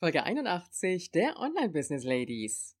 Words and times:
Folge 0.00 0.24
81 0.24 1.10
der 1.10 1.38
Online 1.38 1.68
Business 1.68 2.04
Ladies. 2.04 2.74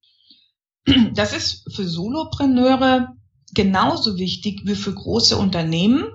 Das 1.12 1.34
ist 1.36 1.70
für 1.76 1.84
Solopreneure 1.84 3.14
genauso 3.54 4.16
wichtig 4.16 4.62
wie 4.64 4.74
für 4.74 4.94
große 4.94 5.36
Unternehmen. 5.36 6.06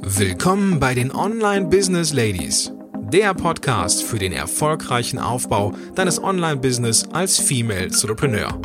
Willkommen 0.00 0.80
bei 0.80 0.94
den 0.94 1.14
Online 1.14 1.66
Business 1.66 2.14
Ladies, 2.14 2.72
der 3.12 3.34
Podcast 3.34 4.04
für 4.04 4.18
den 4.18 4.32
erfolgreichen 4.32 5.18
Aufbau 5.18 5.74
deines 5.96 6.18
Online-Business 6.22 7.10
als 7.12 7.38
Female 7.38 7.90
Solopreneur 7.90 8.58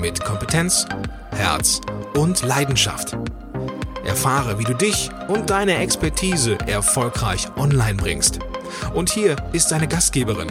mit 0.00 0.24
Kompetenz, 0.24 0.86
Herz 1.32 1.82
und 2.16 2.42
Leidenschaft. 2.42 3.14
Erfahre, 4.06 4.58
wie 4.58 4.64
du 4.64 4.72
dich 4.72 5.10
und 5.28 5.50
deine 5.50 5.76
Expertise 5.76 6.56
erfolgreich 6.66 7.46
online 7.56 7.96
bringst. 7.96 8.38
Und 8.94 9.10
hier 9.10 9.36
ist 9.52 9.70
deine 9.70 9.86
Gastgeberin, 9.86 10.50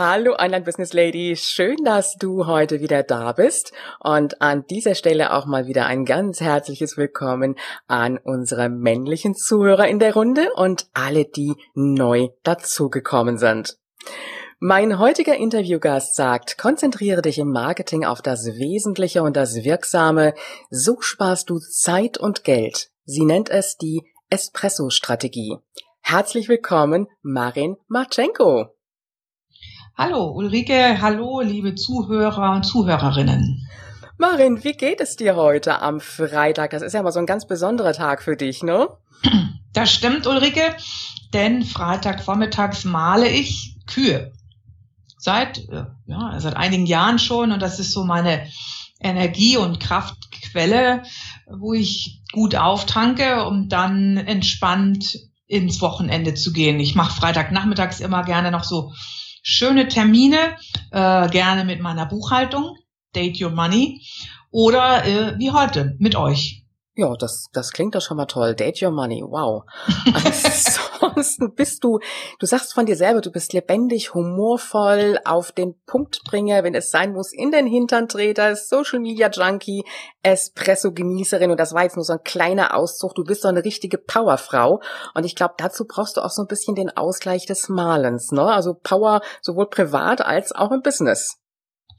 Hallo 0.00 0.36
Online 0.38 0.64
Business 0.64 0.92
Lady, 0.92 1.34
schön, 1.34 1.82
dass 1.82 2.14
du 2.14 2.46
heute 2.46 2.78
wieder 2.78 3.02
da 3.02 3.32
bist 3.32 3.72
und 3.98 4.40
an 4.40 4.64
dieser 4.70 4.94
Stelle 4.94 5.32
auch 5.32 5.44
mal 5.44 5.66
wieder 5.66 5.86
ein 5.86 6.04
ganz 6.04 6.40
herzliches 6.40 6.96
Willkommen 6.96 7.56
an 7.88 8.16
unsere 8.16 8.68
männlichen 8.68 9.34
Zuhörer 9.34 9.88
in 9.88 9.98
der 9.98 10.14
Runde 10.14 10.52
und 10.54 10.86
alle, 10.94 11.24
die 11.24 11.52
neu 11.74 12.28
dazugekommen 12.44 13.38
sind. 13.38 13.76
Mein 14.60 15.00
heutiger 15.00 15.34
Interviewgast 15.34 16.14
sagt, 16.14 16.58
konzentriere 16.58 17.20
dich 17.22 17.40
im 17.40 17.50
Marketing 17.50 18.04
auf 18.04 18.22
das 18.22 18.46
Wesentliche 18.46 19.24
und 19.24 19.36
das 19.36 19.64
Wirksame, 19.64 20.34
so 20.70 21.00
sparst 21.00 21.50
du 21.50 21.58
Zeit 21.58 22.18
und 22.18 22.44
Geld. 22.44 22.90
Sie 23.04 23.24
nennt 23.24 23.50
es 23.50 23.76
die 23.76 24.04
Espresso-Strategie. 24.30 25.56
Herzlich 26.02 26.48
willkommen, 26.48 27.08
Marin 27.20 27.78
Marchenko. 27.88 28.77
Hallo 30.00 30.30
Ulrike, 30.30 31.00
hallo 31.00 31.40
liebe 31.40 31.74
Zuhörer 31.74 32.52
und 32.52 32.62
Zuhörerinnen. 32.62 33.68
Marin, 34.16 34.62
wie 34.62 34.74
geht 34.74 35.00
es 35.00 35.16
dir 35.16 35.34
heute 35.34 35.82
am 35.82 35.98
Freitag? 35.98 36.70
Das 36.70 36.82
ist 36.82 36.92
ja 36.92 37.02
mal 37.02 37.10
so 37.10 37.18
ein 37.18 37.26
ganz 37.26 37.48
besonderer 37.48 37.92
Tag 37.92 38.22
für 38.22 38.36
dich, 38.36 38.62
ne? 38.62 38.86
Das 39.72 39.92
stimmt, 39.92 40.28
Ulrike, 40.28 40.76
denn 41.34 41.64
Freitagvormittags 41.64 42.84
male 42.84 43.28
ich 43.28 43.76
Kühe. 43.88 44.30
Seit, 45.18 45.68
äh, 45.68 45.86
ja, 46.06 46.38
seit 46.38 46.56
einigen 46.56 46.86
Jahren 46.86 47.18
schon 47.18 47.50
und 47.50 47.60
das 47.60 47.80
ist 47.80 47.90
so 47.90 48.04
meine 48.04 48.46
Energie- 49.00 49.56
und 49.56 49.80
Kraftquelle, 49.80 51.02
wo 51.50 51.74
ich 51.74 52.22
gut 52.30 52.54
auftanke, 52.54 53.44
um 53.46 53.68
dann 53.68 54.16
entspannt 54.16 55.18
ins 55.48 55.80
Wochenende 55.80 56.34
zu 56.34 56.52
gehen. 56.52 56.78
Ich 56.78 56.94
mache 56.94 57.18
Freitagnachmittags 57.18 57.98
immer 57.98 58.22
gerne 58.22 58.52
noch 58.52 58.62
so 58.62 58.92
schöne 59.48 59.88
Termine, 59.88 60.56
äh, 60.90 61.28
gerne 61.28 61.64
mit 61.64 61.80
meiner 61.80 62.04
Buchhaltung, 62.04 62.76
Date 63.16 63.40
Your 63.40 63.50
Money, 63.50 64.02
oder 64.50 65.06
äh, 65.06 65.38
wie 65.38 65.50
heute 65.50 65.96
mit 65.98 66.16
euch. 66.16 66.57
Ja, 66.98 67.14
das, 67.14 67.46
das 67.52 67.70
klingt 67.70 67.94
doch 67.94 68.00
schon 68.00 68.16
mal 68.16 68.26
toll. 68.26 68.56
Date 68.56 68.82
your 68.82 68.90
money. 68.90 69.22
Wow. 69.22 69.62
Ansonsten 71.00 71.54
bist 71.54 71.84
du, 71.84 72.00
du 72.40 72.46
sagst 72.46 72.74
von 72.74 72.86
dir 72.86 72.96
selber, 72.96 73.20
du 73.20 73.30
bist 73.30 73.52
lebendig, 73.52 74.14
humorvoll, 74.14 75.20
auf 75.24 75.52
den 75.52 75.76
Punktbringer, 75.86 76.64
wenn 76.64 76.74
es 76.74 76.90
sein 76.90 77.12
muss, 77.12 77.32
in 77.32 77.52
den 77.52 77.68
Hinterntreter, 77.68 78.56
Social 78.56 78.98
Media 78.98 79.30
Junkie, 79.30 79.84
Espresso 80.24 80.90
Genießerin 80.90 81.52
und 81.52 81.60
das 81.60 81.72
war 81.72 81.84
jetzt 81.84 81.94
nur 81.94 82.04
so 82.04 82.14
ein 82.14 82.24
kleiner 82.24 82.74
Auszug. 82.74 83.14
Du 83.14 83.22
bist 83.22 83.42
so 83.42 83.48
eine 83.48 83.64
richtige 83.64 83.98
Powerfrau 83.98 84.82
und 85.14 85.22
ich 85.22 85.36
glaube, 85.36 85.54
dazu 85.56 85.84
brauchst 85.86 86.16
du 86.16 86.20
auch 86.20 86.32
so 86.32 86.42
ein 86.42 86.48
bisschen 86.48 86.74
den 86.74 86.90
Ausgleich 86.96 87.46
des 87.46 87.68
Malens, 87.68 88.32
ne? 88.32 88.42
Also 88.42 88.74
Power 88.74 89.20
sowohl 89.40 89.70
privat 89.70 90.20
als 90.20 90.50
auch 90.50 90.72
im 90.72 90.82
Business. 90.82 91.36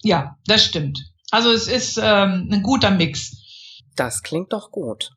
Ja, 0.03 0.35
das 0.45 0.61
stimmt. 0.61 0.99
Also 1.31 1.53
es 1.53 1.69
ist 1.69 1.97
ähm, 2.03 2.49
ein 2.51 2.63
guter 2.63 2.91
Mix. 2.91 3.38
Das 3.95 4.23
klingt 4.23 4.53
doch 4.53 4.71
gut. 4.71 5.11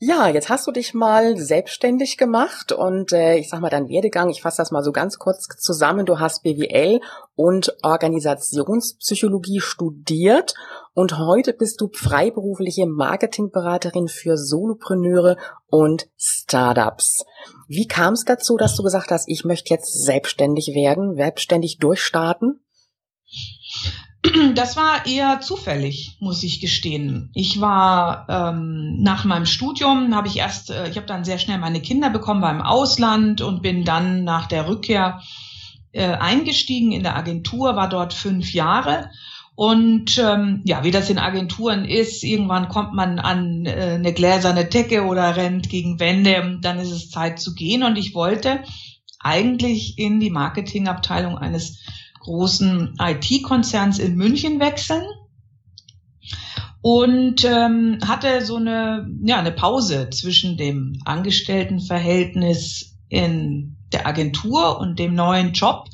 Ja, 0.00 0.28
jetzt 0.28 0.48
hast 0.48 0.64
du 0.68 0.70
dich 0.70 0.94
mal 0.94 1.36
selbstständig 1.36 2.18
gemacht 2.18 2.70
und 2.70 3.12
äh, 3.12 3.34
ich 3.36 3.48
sag 3.48 3.58
mal 3.60 3.68
dein 3.68 3.88
Werdegang, 3.88 4.30
ich 4.30 4.42
fasse 4.42 4.58
das 4.58 4.70
mal 4.70 4.84
so 4.84 4.92
ganz 4.92 5.18
kurz 5.18 5.48
zusammen. 5.58 6.06
Du 6.06 6.20
hast 6.20 6.44
BWL 6.44 7.00
und 7.34 7.76
Organisationspsychologie 7.82 9.58
studiert 9.58 10.54
und 10.94 11.18
heute 11.18 11.52
bist 11.52 11.80
du 11.80 11.90
freiberufliche 11.92 12.86
Marketingberaterin 12.86 14.06
für 14.06 14.36
Solopreneure 14.36 15.36
und 15.66 16.08
Startups. 16.16 17.24
Wie 17.66 17.88
kam 17.88 18.12
es 18.12 18.24
dazu, 18.24 18.56
dass 18.56 18.76
du 18.76 18.84
gesagt 18.84 19.10
hast, 19.10 19.28
ich 19.28 19.44
möchte 19.44 19.74
jetzt 19.74 20.04
selbstständig 20.04 20.74
werden, 20.76 21.16
selbstständig 21.16 21.78
durchstarten? 21.78 22.60
Das 24.54 24.76
war 24.76 25.06
eher 25.06 25.40
zufällig, 25.40 26.16
muss 26.20 26.42
ich 26.42 26.60
gestehen. 26.60 27.30
Ich 27.34 27.60
war 27.60 28.26
ähm, 28.28 29.00
nach 29.00 29.24
meinem 29.24 29.46
Studium, 29.46 30.14
habe 30.14 30.28
ich 30.28 30.38
erst, 30.38 30.70
äh, 30.70 30.88
ich 30.88 30.96
habe 30.96 31.06
dann 31.06 31.24
sehr 31.24 31.38
schnell 31.38 31.58
meine 31.58 31.80
Kinder 31.80 32.10
bekommen 32.10 32.40
beim 32.40 32.60
Ausland 32.60 33.40
und 33.40 33.62
bin 33.62 33.84
dann 33.84 34.24
nach 34.24 34.46
der 34.46 34.68
Rückkehr 34.68 35.20
äh, 35.92 36.12
eingestiegen 36.12 36.92
in 36.92 37.02
der 37.02 37.16
Agentur, 37.16 37.76
war 37.76 37.88
dort 37.88 38.12
fünf 38.12 38.52
Jahre. 38.52 39.10
Und 39.54 40.18
ähm, 40.18 40.62
ja, 40.64 40.84
wie 40.84 40.92
das 40.92 41.10
in 41.10 41.18
Agenturen 41.18 41.84
ist, 41.84 42.22
irgendwann 42.22 42.68
kommt 42.68 42.94
man 42.94 43.18
an 43.18 43.66
äh, 43.66 43.94
eine 43.94 44.12
gläserne 44.12 44.64
Decke 44.64 45.04
oder 45.04 45.36
rennt 45.36 45.68
gegen 45.68 45.98
Wände 45.98 46.42
und 46.42 46.64
dann 46.64 46.78
ist 46.78 46.92
es 46.92 47.10
Zeit 47.10 47.40
zu 47.40 47.54
gehen. 47.54 47.82
Und 47.82 47.96
ich 47.96 48.14
wollte 48.14 48.62
eigentlich 49.18 49.98
in 49.98 50.20
die 50.20 50.30
Marketingabteilung 50.30 51.36
eines 51.38 51.80
großen 52.28 52.94
IT-Konzerns 53.00 53.98
in 53.98 54.14
München 54.14 54.60
wechseln 54.60 55.06
und 56.82 57.42
ähm, 57.42 57.98
hatte 58.06 58.44
so 58.44 58.56
eine, 58.56 59.08
ja, 59.24 59.38
eine 59.38 59.50
Pause 59.50 60.10
zwischen 60.10 60.58
dem 60.58 61.00
Angestelltenverhältnis 61.06 62.98
in 63.08 63.78
der 63.92 64.06
Agentur 64.06 64.78
und 64.78 64.98
dem 64.98 65.14
neuen 65.14 65.54
Job. 65.54 65.88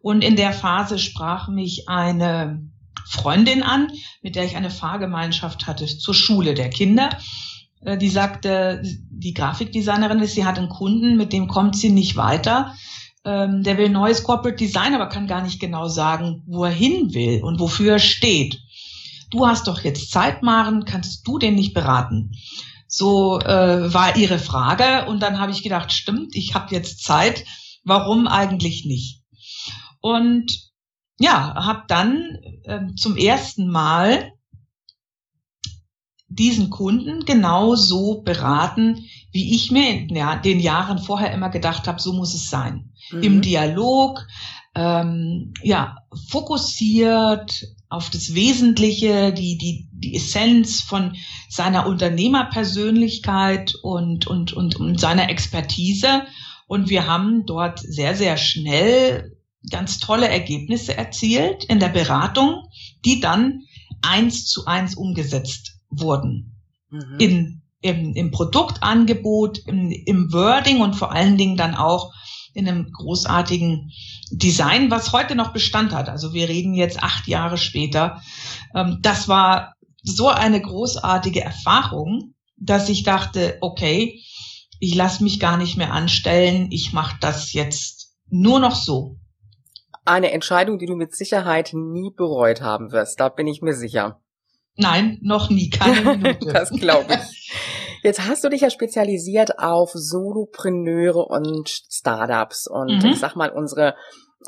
Und 0.00 0.24
in 0.24 0.34
der 0.34 0.52
Phase 0.52 0.98
sprach 0.98 1.46
mich 1.46 1.88
eine 1.88 2.68
Freundin 3.08 3.62
an, 3.62 3.86
mit 4.22 4.34
der 4.34 4.44
ich 4.44 4.56
eine 4.56 4.70
Fahrgemeinschaft 4.70 5.68
hatte 5.68 5.86
zur 5.86 6.14
Schule 6.14 6.54
der 6.54 6.68
Kinder. 6.68 7.10
Äh, 7.80 7.96
die 7.96 8.10
sagte, 8.10 8.82
die 8.82 9.34
Grafikdesignerin 9.34 10.18
ist, 10.18 10.34
sie 10.34 10.44
hat 10.44 10.58
einen 10.58 10.68
Kunden, 10.68 11.16
mit 11.16 11.32
dem 11.32 11.46
kommt 11.46 11.76
sie 11.76 11.90
nicht 11.90 12.16
weiter 12.16 12.74
ähm, 13.26 13.64
der 13.64 13.76
will 13.76 13.88
neues 13.88 14.22
Corporate 14.22 14.56
Design, 14.56 14.94
aber 14.94 15.08
kann 15.08 15.26
gar 15.26 15.42
nicht 15.42 15.60
genau 15.60 15.88
sagen, 15.88 16.44
wo 16.46 16.64
er 16.64 16.70
hin 16.70 17.12
will 17.12 17.42
und 17.42 17.58
wofür 17.58 17.94
er 17.94 17.98
steht. 17.98 18.60
Du 19.30 19.46
hast 19.46 19.66
doch 19.66 19.80
jetzt 19.82 20.12
Zeit, 20.12 20.42
Maren, 20.42 20.84
kannst 20.84 21.26
du 21.26 21.38
den 21.38 21.56
nicht 21.56 21.74
beraten? 21.74 22.32
So 22.86 23.40
äh, 23.40 23.92
war 23.92 24.16
ihre 24.16 24.38
Frage 24.38 25.06
und 25.10 25.20
dann 25.20 25.40
habe 25.40 25.50
ich 25.50 25.64
gedacht, 25.64 25.92
stimmt, 25.92 26.36
ich 26.36 26.54
habe 26.54 26.72
jetzt 26.72 27.02
Zeit, 27.02 27.44
warum 27.82 28.28
eigentlich 28.28 28.84
nicht? 28.84 29.22
Und 30.00 30.46
ja, 31.18 31.54
habe 31.56 31.82
dann 31.88 32.38
äh, 32.62 32.94
zum 32.94 33.16
ersten 33.16 33.66
Mal 33.68 34.32
diesen 36.28 36.70
Kunden 36.70 37.24
genau 37.24 37.74
so 37.74 38.22
beraten, 38.22 39.04
wie 39.36 39.54
ich 39.54 39.70
mir 39.70 39.90
in 39.90 40.08
den 40.42 40.60
Jahren 40.60 40.98
vorher 40.98 41.30
immer 41.30 41.50
gedacht 41.50 41.86
habe, 41.86 42.00
so 42.00 42.14
muss 42.14 42.32
es 42.32 42.48
sein 42.48 42.90
mhm. 43.12 43.22
im 43.22 43.40
Dialog, 43.42 44.26
ähm, 44.74 45.52
ja, 45.62 45.98
fokussiert 46.30 47.66
auf 47.90 48.08
das 48.08 48.34
Wesentliche, 48.34 49.34
die, 49.34 49.58
die, 49.58 49.90
die 49.92 50.16
Essenz 50.16 50.80
von 50.80 51.16
seiner 51.50 51.86
Unternehmerpersönlichkeit 51.86 53.74
und, 53.82 54.26
und, 54.26 54.54
und, 54.54 54.76
und 54.76 54.98
seiner 54.98 55.28
Expertise. 55.28 56.22
Und 56.66 56.88
wir 56.88 57.06
haben 57.06 57.44
dort 57.44 57.80
sehr, 57.80 58.16
sehr 58.16 58.38
schnell 58.38 59.36
ganz 59.70 59.98
tolle 59.98 60.28
Ergebnisse 60.28 60.96
erzielt 60.96 61.64
in 61.64 61.78
der 61.78 61.90
Beratung, 61.90 62.68
die 63.04 63.20
dann 63.20 63.64
eins 64.00 64.46
zu 64.46 64.64
eins 64.64 64.94
umgesetzt 64.94 65.78
wurden. 65.90 66.56
Mhm. 66.88 67.16
In, 67.18 67.62
im, 67.80 68.14
Im 68.14 68.30
Produktangebot, 68.30 69.58
im, 69.66 69.90
im 69.90 70.32
Wording 70.32 70.80
und 70.80 70.94
vor 70.94 71.12
allen 71.12 71.36
Dingen 71.36 71.56
dann 71.56 71.74
auch 71.74 72.12
in 72.54 72.66
einem 72.66 72.90
großartigen 72.90 73.90
Design, 74.30 74.90
was 74.90 75.12
heute 75.12 75.34
noch 75.34 75.52
Bestand 75.52 75.92
hat. 75.92 76.08
Also 76.08 76.32
wir 76.32 76.48
reden 76.48 76.74
jetzt 76.74 77.02
acht 77.02 77.28
Jahre 77.28 77.58
später. 77.58 78.22
Ähm, 78.74 78.98
das 79.02 79.28
war 79.28 79.74
so 80.02 80.28
eine 80.28 80.60
großartige 80.60 81.42
Erfahrung, 81.42 82.34
dass 82.56 82.88
ich 82.88 83.02
dachte, 83.02 83.58
okay, 83.60 84.22
ich 84.80 84.94
lasse 84.94 85.22
mich 85.22 85.38
gar 85.38 85.56
nicht 85.56 85.76
mehr 85.76 85.92
anstellen, 85.92 86.68
ich 86.70 86.92
mache 86.92 87.16
das 87.20 87.52
jetzt 87.52 88.14
nur 88.28 88.60
noch 88.60 88.74
so. 88.74 89.16
Eine 90.04 90.32
Entscheidung, 90.32 90.78
die 90.78 90.86
du 90.86 90.94
mit 90.94 91.14
Sicherheit 91.14 91.72
nie 91.74 92.10
bereut 92.10 92.60
haben 92.60 92.92
wirst, 92.92 93.20
da 93.20 93.28
bin 93.28 93.46
ich 93.46 93.60
mir 93.60 93.74
sicher. 93.74 94.20
Nein, 94.76 95.18
noch 95.22 95.50
nie, 95.50 95.70
keine 95.70 96.00
Minute. 96.16 96.52
das 96.52 96.70
glaube 96.70 97.14
ich. 97.14 97.35
Jetzt 98.02 98.26
hast 98.26 98.44
du 98.44 98.48
dich 98.48 98.62
ja 98.62 98.70
spezialisiert 98.70 99.58
auf 99.58 99.90
Solopreneure 99.92 101.26
und 101.26 101.68
Startups 101.68 102.66
und 102.68 103.02
mhm. 103.02 103.10
ich 103.10 103.18
sag 103.18 103.36
mal, 103.36 103.50
unsere 103.50 103.94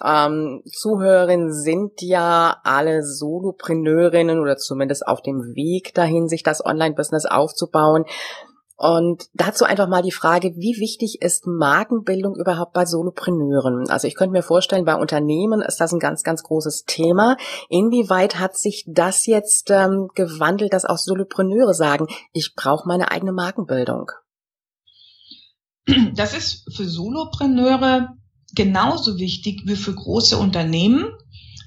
ähm, 0.05 0.63
Zuhörerinnen 0.67 1.53
sind 1.53 2.01
ja 2.03 2.59
alle 2.63 3.03
Solopreneurinnen 3.03 4.39
oder 4.39 4.57
zumindest 4.57 5.07
auf 5.07 5.23
dem 5.23 5.55
Weg 5.55 5.95
dahin, 5.95 6.29
sich 6.29 6.43
das 6.43 6.65
Online-Business 6.65 7.27
aufzubauen. 7.27 8.05
Und 8.81 9.25
dazu 9.35 9.65
einfach 9.65 9.89
mal 9.89 10.03
die 10.03 10.13
Frage, 10.13 10.55
wie 10.55 10.79
wichtig 10.79 11.21
ist 11.21 11.49
Markenbildung 11.49 12.37
überhaupt 12.37 12.75
bei 12.75 12.87
Solopreneuren? 12.87 13.91
Also 13.91 14.07
ich 14.07 14.15
könnte 14.15 14.31
mir 14.31 14.45
vorstellen, 14.45 14.85
bei 14.85 14.95
Unternehmen 14.95 15.61
ist 15.61 15.81
das 15.81 15.93
ein 15.93 15.99
ganz, 15.99 16.23
ganz 16.23 16.45
großes 16.45 16.85
Thema. 16.85 17.37
Inwieweit 17.69 18.39
hat 18.39 18.57
sich 18.57 18.85
das 18.87 19.27
jetzt 19.27 19.71
ähm, 19.71 20.11
gewandelt, 20.15 20.73
dass 20.73 20.85
auch 20.85 20.97
Solopreneure 20.97 21.75
sagen, 21.75 22.07
ich 22.33 22.55
brauche 22.55 22.87
meine 22.87 23.11
eigene 23.11 23.33
Markenbildung? 23.33 24.13
Das 26.15 26.37
ist 26.37 26.73
für 26.73 26.85
Solopreneure 26.85 28.11
genauso 28.55 29.19
wichtig 29.19 29.63
wie 29.65 29.75
für 29.75 29.95
große 29.95 30.37
Unternehmen. 30.37 31.11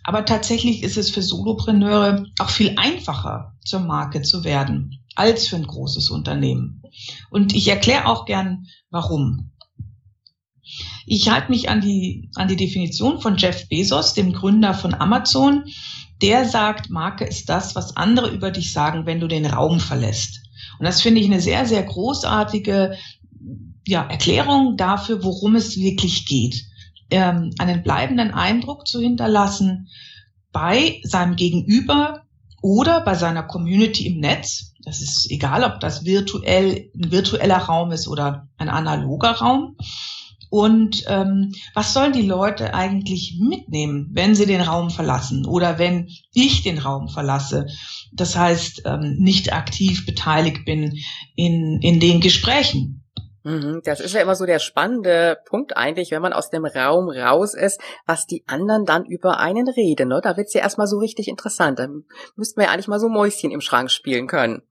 Aber 0.03 0.25
tatsächlich 0.25 0.83
ist 0.83 0.97
es 0.97 1.11
für 1.11 1.21
Solopreneure 1.21 2.25
auch 2.39 2.49
viel 2.49 2.73
einfacher, 2.77 3.55
zur 3.63 3.81
Marke 3.81 4.21
zu 4.21 4.43
werden, 4.43 4.99
als 5.15 5.47
für 5.47 5.57
ein 5.57 5.67
großes 5.67 6.09
Unternehmen. 6.09 6.81
Und 7.29 7.53
ich 7.53 7.67
erkläre 7.67 8.07
auch 8.07 8.25
gern, 8.25 8.65
warum. 8.89 9.51
Ich 11.05 11.29
halte 11.29 11.51
mich 11.51 11.69
an 11.69 11.81
die, 11.81 12.29
an 12.35 12.47
die 12.47 12.55
Definition 12.55 13.21
von 13.21 13.37
Jeff 13.37 13.67
Bezos, 13.67 14.13
dem 14.13 14.33
Gründer 14.33 14.73
von 14.73 14.93
Amazon. 14.93 15.65
Der 16.21 16.45
sagt, 16.45 16.89
Marke 16.89 17.25
ist 17.25 17.49
das, 17.49 17.75
was 17.75 17.95
andere 17.97 18.29
über 18.29 18.51
dich 18.51 18.73
sagen, 18.73 19.05
wenn 19.05 19.19
du 19.19 19.27
den 19.27 19.45
Raum 19.45 19.79
verlässt. 19.79 20.41
Und 20.79 20.85
das 20.85 21.01
finde 21.01 21.21
ich 21.21 21.27
eine 21.27 21.41
sehr, 21.41 21.65
sehr 21.65 21.83
großartige 21.83 22.95
ja, 23.87 24.03
Erklärung 24.03 24.77
dafür, 24.77 25.23
worum 25.23 25.55
es 25.55 25.77
wirklich 25.77 26.25
geht 26.25 26.70
ähm, 27.11 27.51
einen 27.59 27.83
bleibenden 27.83 28.33
Eindruck 28.33 28.87
zu 28.87 28.99
hinterlassen 28.99 29.89
bei 30.51 30.99
seinem 31.03 31.35
Gegenüber 31.35 32.23
oder 32.61 33.01
bei 33.01 33.15
seiner 33.15 33.43
Community 33.43 34.07
im 34.07 34.19
Netz. 34.19 34.73
Das 34.83 35.01
ist 35.01 35.29
egal, 35.29 35.63
ob 35.63 35.79
das 35.79 36.05
virtuell 36.05 36.89
ein 36.95 37.11
virtueller 37.11 37.57
Raum 37.57 37.91
ist 37.91 38.07
oder 38.07 38.47
ein 38.57 38.69
analoger 38.69 39.31
Raum. 39.31 39.75
Und 40.49 41.05
ähm, 41.07 41.53
was 41.73 41.93
sollen 41.93 42.11
die 42.11 42.23
Leute 42.23 42.73
eigentlich 42.73 43.37
mitnehmen, 43.39 44.09
wenn 44.11 44.35
sie 44.35 44.45
den 44.45 44.59
Raum 44.59 44.89
verlassen 44.89 45.45
oder 45.45 45.79
wenn 45.79 46.09
ich 46.33 46.61
den 46.61 46.77
Raum 46.77 47.07
verlasse? 47.07 47.67
Das 48.11 48.35
heißt, 48.35 48.81
ähm, 48.85 49.15
nicht 49.17 49.53
aktiv 49.53 50.05
beteiligt 50.05 50.65
bin 50.65 50.97
in, 51.35 51.79
in 51.81 52.01
den 52.01 52.19
Gesprächen. 52.19 53.00
Mhm, 53.43 53.81
das 53.83 53.99
ist 53.99 54.13
ja 54.13 54.21
immer 54.21 54.35
so 54.35 54.45
der 54.45 54.59
spannende 54.59 55.37
Punkt 55.47 55.75
eigentlich, 55.75 56.11
wenn 56.11 56.21
man 56.21 56.33
aus 56.33 56.49
dem 56.49 56.65
Raum 56.65 57.09
raus 57.09 57.53
ist, 57.53 57.81
was 58.05 58.27
die 58.27 58.43
anderen 58.47 58.85
dann 58.85 59.05
über 59.05 59.39
einen 59.39 59.67
reden. 59.67 60.09
Ne? 60.09 60.21
Da 60.23 60.37
wird's 60.37 60.53
ja 60.53 60.61
erstmal 60.61 60.87
so 60.87 60.99
richtig 60.99 61.27
interessant. 61.27 61.79
Da 61.79 61.87
müssten 62.35 62.59
wir 62.59 62.67
ja 62.67 62.71
eigentlich 62.71 62.87
mal 62.87 62.99
so 62.99 63.09
Mäuschen 63.09 63.51
im 63.51 63.61
Schrank 63.61 63.89
spielen 63.89 64.27
können. 64.27 64.61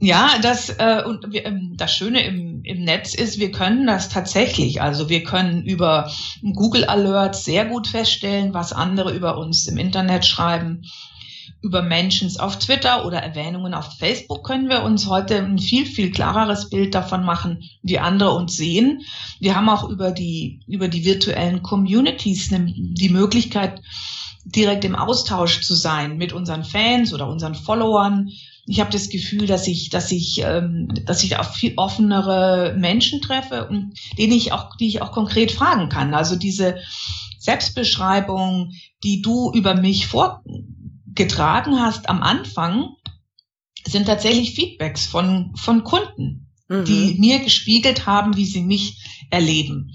Ja, 0.00 0.30
das 0.42 0.70
äh, 0.78 1.02
und 1.04 1.32
wir, 1.32 1.44
ähm, 1.44 1.74
das 1.76 1.92
Schöne 1.92 2.24
im, 2.24 2.60
im 2.62 2.84
Netz 2.84 3.14
ist, 3.14 3.40
wir 3.40 3.50
können 3.50 3.86
das 3.86 4.08
tatsächlich. 4.08 4.80
Also 4.80 5.08
wir 5.08 5.24
können 5.24 5.64
über 5.64 6.08
Google 6.54 6.84
Alerts 6.84 7.44
sehr 7.44 7.66
gut 7.66 7.88
feststellen, 7.88 8.54
was 8.54 8.72
andere 8.72 9.12
über 9.12 9.38
uns 9.38 9.66
im 9.66 9.76
Internet 9.76 10.24
schreiben 10.24 10.82
über 11.60 11.82
Mentions 11.82 12.38
auf 12.38 12.58
Twitter 12.58 13.04
oder 13.04 13.18
Erwähnungen 13.18 13.74
auf 13.74 13.96
Facebook 13.98 14.44
können 14.44 14.68
wir 14.68 14.84
uns 14.84 15.08
heute 15.08 15.38
ein 15.38 15.58
viel, 15.58 15.86
viel 15.86 16.12
klareres 16.12 16.70
Bild 16.70 16.94
davon 16.94 17.24
machen, 17.24 17.64
wie 17.82 17.98
andere 17.98 18.32
uns 18.34 18.56
sehen. 18.56 19.02
Wir 19.40 19.56
haben 19.56 19.68
auch 19.68 19.88
über 19.88 20.12
die, 20.12 20.60
über 20.68 20.88
die 20.88 21.04
virtuellen 21.04 21.62
Communities 21.62 22.50
die 22.50 23.08
Möglichkeit, 23.08 23.80
direkt 24.44 24.84
im 24.84 24.94
Austausch 24.94 25.62
zu 25.62 25.74
sein 25.74 26.16
mit 26.16 26.32
unseren 26.32 26.64
Fans 26.64 27.12
oder 27.12 27.28
unseren 27.28 27.54
Followern. 27.54 28.30
Ich 28.66 28.80
habe 28.80 28.90
das 28.90 29.08
Gefühl, 29.08 29.46
dass 29.46 29.66
ich, 29.66 29.90
dass 29.90 30.12
ich, 30.12 30.42
ähm, 30.44 30.88
dass 31.04 31.24
ich 31.24 31.36
auf 31.38 31.54
viel 31.54 31.74
offenere 31.76 32.74
Menschen 32.78 33.20
treffe 33.20 33.66
und 33.68 33.94
denen 34.16 34.32
ich 34.32 34.52
auch, 34.52 34.76
die 34.76 34.86
ich 34.86 35.02
auch 35.02 35.12
konkret 35.12 35.50
fragen 35.50 35.88
kann. 35.88 36.14
Also 36.14 36.36
diese 36.36 36.76
Selbstbeschreibung, 37.38 38.72
die 39.02 39.22
du 39.22 39.50
über 39.52 39.74
mich 39.74 40.06
vor, 40.06 40.42
getragen 41.18 41.80
hast 41.80 42.08
am 42.08 42.22
Anfang, 42.22 42.94
sind 43.86 44.06
tatsächlich 44.06 44.54
Feedbacks 44.54 45.04
von, 45.04 45.52
von 45.56 45.84
Kunden, 45.84 46.50
mhm. 46.68 46.84
die 46.86 47.16
mir 47.18 47.40
gespiegelt 47.40 48.06
haben, 48.06 48.36
wie 48.36 48.46
sie 48.46 48.62
mich 48.62 49.04
erleben. 49.30 49.90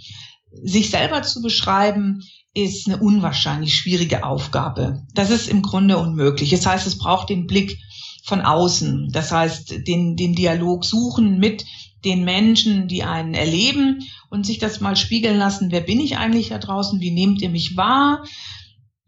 Sich 0.51 0.91
selber 0.91 1.23
zu 1.23 1.41
beschreiben, 1.41 2.21
ist 2.53 2.87
eine 2.87 2.97
unwahrscheinlich 2.97 3.75
schwierige 3.75 4.23
Aufgabe. 4.23 5.01
Das 5.15 5.31
ist 5.31 5.49
im 5.49 5.63
Grunde 5.63 5.97
unmöglich. 5.97 6.51
Das 6.51 6.67
heißt, 6.67 6.85
es 6.85 6.99
braucht 6.99 7.29
den 7.29 7.47
Blick 7.47 7.79
von 8.25 8.41
außen. 8.41 9.09
Das 9.11 9.31
heißt, 9.31 9.87
den, 9.87 10.15
den 10.15 10.35
Dialog 10.35 10.85
suchen 10.85 11.39
mit 11.39 11.65
den 12.05 12.23
Menschen, 12.23 12.87
die 12.87 13.03
einen 13.03 13.33
erleben 13.33 14.03
und 14.29 14.45
sich 14.45 14.59
das 14.59 14.81
mal 14.81 14.95
spiegeln 14.95 15.37
lassen. 15.37 15.71
Wer 15.71 15.81
bin 15.81 15.99
ich 15.99 16.17
eigentlich 16.17 16.49
da 16.49 16.59
draußen? 16.59 16.99
Wie 16.99 17.11
nehmt 17.11 17.41
ihr 17.41 17.49
mich 17.49 17.75
wahr? 17.75 18.23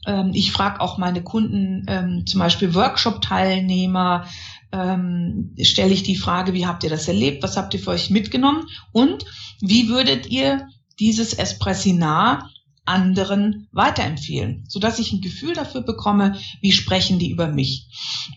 Ähm, 0.06 0.32
ich 0.34 0.52
frage 0.52 0.82
auch 0.82 0.98
meine 0.98 1.24
Kunden, 1.24 1.86
ähm, 1.88 2.26
zum 2.26 2.40
Beispiel 2.40 2.74
Workshop-Teilnehmer, 2.74 4.28
ähm, 4.72 5.56
stelle 5.62 5.94
ich 5.94 6.04
die 6.04 6.16
Frage, 6.16 6.54
wie 6.54 6.66
habt 6.66 6.84
ihr 6.84 6.90
das 6.90 7.08
erlebt? 7.08 7.44
Was 7.44 7.58
habt 7.58 7.74
ihr 7.74 7.80
für 7.80 7.92
euch 7.92 8.10
mitgenommen? 8.10 8.66
Und 8.92 9.26
wie 9.62 9.90
würdet 9.90 10.28
ihr 10.28 10.68
dieses 11.00 11.34
Espressinar 11.34 12.50
anderen 12.86 13.68
weiterempfehlen, 13.72 14.64
so 14.68 14.80
dass 14.80 15.00
ich 15.00 15.12
ein 15.12 15.22
Gefühl 15.22 15.54
dafür 15.54 15.82
bekomme, 15.82 16.38
wie 16.62 16.72
sprechen 16.72 17.20
die 17.20 17.32
über 17.32 17.48
mich. 17.48 17.88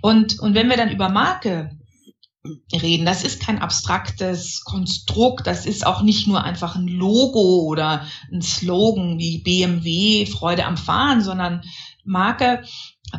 Und, 0.00 0.38
und 0.40 0.54
wenn 0.54 0.70
wir 0.70 0.76
dann 0.76 0.90
über 0.90 1.10
Marke 1.10 1.78
reden. 2.72 3.06
Das 3.06 3.24
ist 3.24 3.40
kein 3.40 3.58
abstraktes 3.58 4.62
Konstrukt, 4.64 5.46
das 5.46 5.66
ist 5.66 5.86
auch 5.86 6.02
nicht 6.02 6.26
nur 6.26 6.42
einfach 6.44 6.76
ein 6.76 6.88
Logo 6.88 7.62
oder 7.62 8.06
ein 8.32 8.42
Slogan 8.42 9.18
wie 9.18 9.38
BMW, 9.38 10.26
Freude 10.26 10.64
am 10.64 10.76
Fahren, 10.76 11.22
sondern 11.22 11.62
Marke 12.04 12.62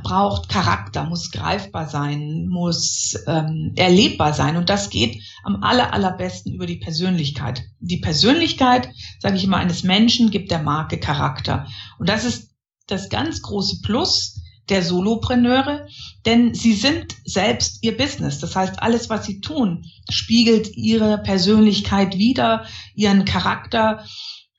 braucht 0.04 0.50
Charakter, 0.50 1.06
muss 1.06 1.32
greifbar 1.32 1.88
sein, 1.88 2.48
muss 2.48 3.16
ähm, 3.28 3.74
erlebbar 3.76 4.34
sein. 4.34 4.56
Und 4.58 4.70
das 4.70 4.90
geht 4.90 5.22
am 5.44 5.64
aller, 5.64 5.94
allerbesten 5.94 6.54
über 6.54 6.68
die 6.68 6.78
Persönlichkeit. 6.78 7.64
Die 7.80 7.98
Persönlichkeit, 7.98 8.90
sage 9.20 9.38
ich 9.38 9.44
immer, 9.44 9.58
eines 9.58 9.84
Menschen 9.84 10.30
gibt 10.30 10.52
der 10.52 10.62
Marke 10.62 11.00
Charakter. 11.00 11.68
Und 11.98 12.10
das 12.10 12.24
ist 12.24 12.52
das 12.88 13.10
ganz 13.10 13.42
große 13.42 13.82
Plus, 13.82 14.42
der 14.70 14.84
Solopreneure, 14.84 15.88
denn 16.26 16.54
sie 16.54 16.74
sind 16.74 17.16
selbst 17.26 17.84
ihr 17.84 17.96
Business. 17.96 18.40
Das 18.40 18.56
heißt, 18.56 18.82
alles, 18.82 19.10
was 19.10 19.26
sie 19.26 19.40
tun, 19.42 19.86
spiegelt 20.10 20.76
ihre 20.76 21.18
Persönlichkeit 21.20 22.18
wider, 22.18 22.66
ihren 22.96 23.26
Charakter. 23.26 24.04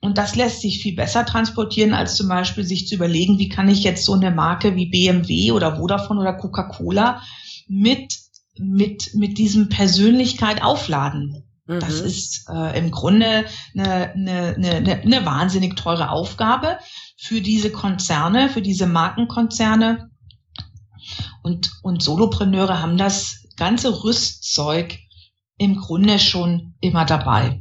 Und 0.01 0.17
das 0.17 0.37
lässt 0.37 0.63
sich 0.63 0.83
viel 0.83 0.97
besser 0.97 1.27
transportieren, 1.27 1.93
als 1.93 2.17
zum 2.17 2.29
Beispiel 2.29 2.65
sich 2.65 2.89
zu 2.89 2.95
überlegen, 2.95 3.39
wie 3.39 3.51
kann 3.51 3.69
ich 3.69 3.83
jetzt 3.83 4.05
so 4.05 4.15
eine 4.15 4.31
Marke 4.31 4.75
wie 4.77 4.87
BMW 4.87 5.53
oder 5.53 5.77
Vodafone 5.77 6.21
oder 6.21 6.33
Coca-Cola 6.33 7.23
mit, 7.69 8.17
mit, 8.59 9.15
mit 9.15 9.37
diesem 9.37 9.69
Persönlichkeit 9.69 10.63
aufladen. 10.63 11.45
Das 11.79 12.01
mhm. 12.01 12.07
ist 12.07 12.49
äh, 12.49 12.79
im 12.79 12.91
Grunde 12.91 13.45
eine, 13.77 14.13
eine, 14.13 14.55
eine, 14.57 15.03
eine 15.03 15.27
wahnsinnig 15.27 15.77
teure 15.77 16.11
Aufgabe 16.11 16.79
für 17.17 17.41
diese 17.41 17.71
Konzerne, 17.71 18.49
für 18.49 18.63
diese 18.63 18.87
Markenkonzerne. 18.87 20.10
Und, 21.43 21.71
und 21.83 22.03
Solopreneure 22.03 22.81
haben 22.81 22.97
das 22.97 23.49
ganze 23.57 24.05
Rüstzeug 24.05 24.99
im 25.59 25.77
Grunde 25.77 26.19
schon 26.19 26.75
immer 26.81 27.05
dabei. 27.05 27.61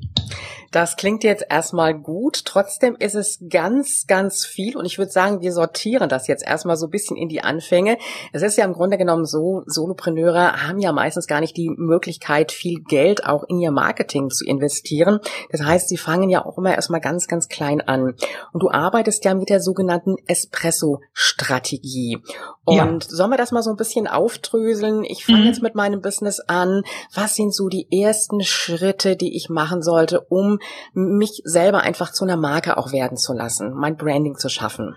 Das 0.72 0.98
klingt 0.98 1.24
jetzt 1.24 1.46
erstmal 1.50 1.94
gut. 1.98 2.46
Trotzdem 2.46 2.96
ist 2.98 3.16
es 3.16 3.40
ganz, 3.50 4.06
ganz 4.08 4.46
viel. 4.46 4.78
Und 4.78 4.86
ich 4.86 4.98
würde 4.98 5.12
sagen, 5.12 5.42
wir 5.42 5.52
sortieren 5.52 6.10
das 6.10 6.28
jetzt 6.28 6.46
erstmal 6.46 6.78
so 6.78 6.88
ein 6.88 6.92
bisschen 6.92 7.18
in 7.18 7.28
die 7.30 7.42
Anfänge. 7.42 7.98
Es 8.34 8.42
ist 8.44 8.58
ja 8.58 8.66
im 8.66 8.74
Grunde 8.74 8.98
genommen 8.98 9.26
so, 9.26 9.64
Solopreneure 9.66 10.68
haben 10.68 10.80
ja 10.80 10.92
meistens 10.92 11.28
gar 11.28 11.40
nicht 11.40 11.58
die 11.58 11.70
Möglichkeit, 11.70 12.52
viel 12.52 12.82
Geld 12.82 13.26
auch 13.26 13.44
in 13.44 13.60
ihr 13.60 13.72
Marketing 13.72 14.30
zu 14.30 14.46
investieren. 14.46 15.20
Das 15.52 15.64
heißt, 15.64 15.90
sie 15.90 15.98
fangen 15.98 16.30
ja 16.30 16.46
auch 16.46 16.58
immer 16.58 16.76
erstmal 16.76 17.02
ganz, 17.02 17.28
ganz 17.28 17.48
klein 17.48 17.82
an. 17.82 18.14
Und 18.54 18.64
du 18.64 18.70
arbeitest 18.70 19.26
ja 19.26 19.34
mit 19.34 19.50
der 19.50 19.62
sogenannten 19.62 20.18
Espresso-Strategie. 20.28 22.20
Und 22.66 22.78
ja. 23.06 23.10
sollen 23.10 23.32
wir 23.32 23.38
das 23.38 23.52
mal 23.52 23.64
so 23.64 23.72
ein 23.72 23.78
bisschen 23.78 24.08
aufdröseln? 24.08 25.04
Ich 25.04 25.26
fange 25.26 25.40
mhm. 25.40 25.48
jetzt 25.48 25.64
mit 25.64 25.74
meinem 25.74 26.02
Business 26.02 26.40
an. 26.40 26.84
Was 27.14 27.36
sind 27.36 27.56
so 27.56 27.68
die 27.68 27.88
ersten 27.92 28.44
Schritte, 28.44 29.16
die 29.16 29.36
ich 29.36 29.50
machen 29.50 29.82
sollte, 29.82 30.22
um 30.22 30.59
mich 30.94 31.42
selber 31.44 31.82
einfach 31.82 32.12
zu 32.12 32.24
einer 32.24 32.38
Marke 32.38 32.78
auch 32.78 32.92
werden 32.92 33.18
zu 33.18 33.34
lassen, 33.34 33.74
mein 33.74 33.98
Branding 33.98 34.38
zu 34.38 34.50
schaffen? 34.50 34.96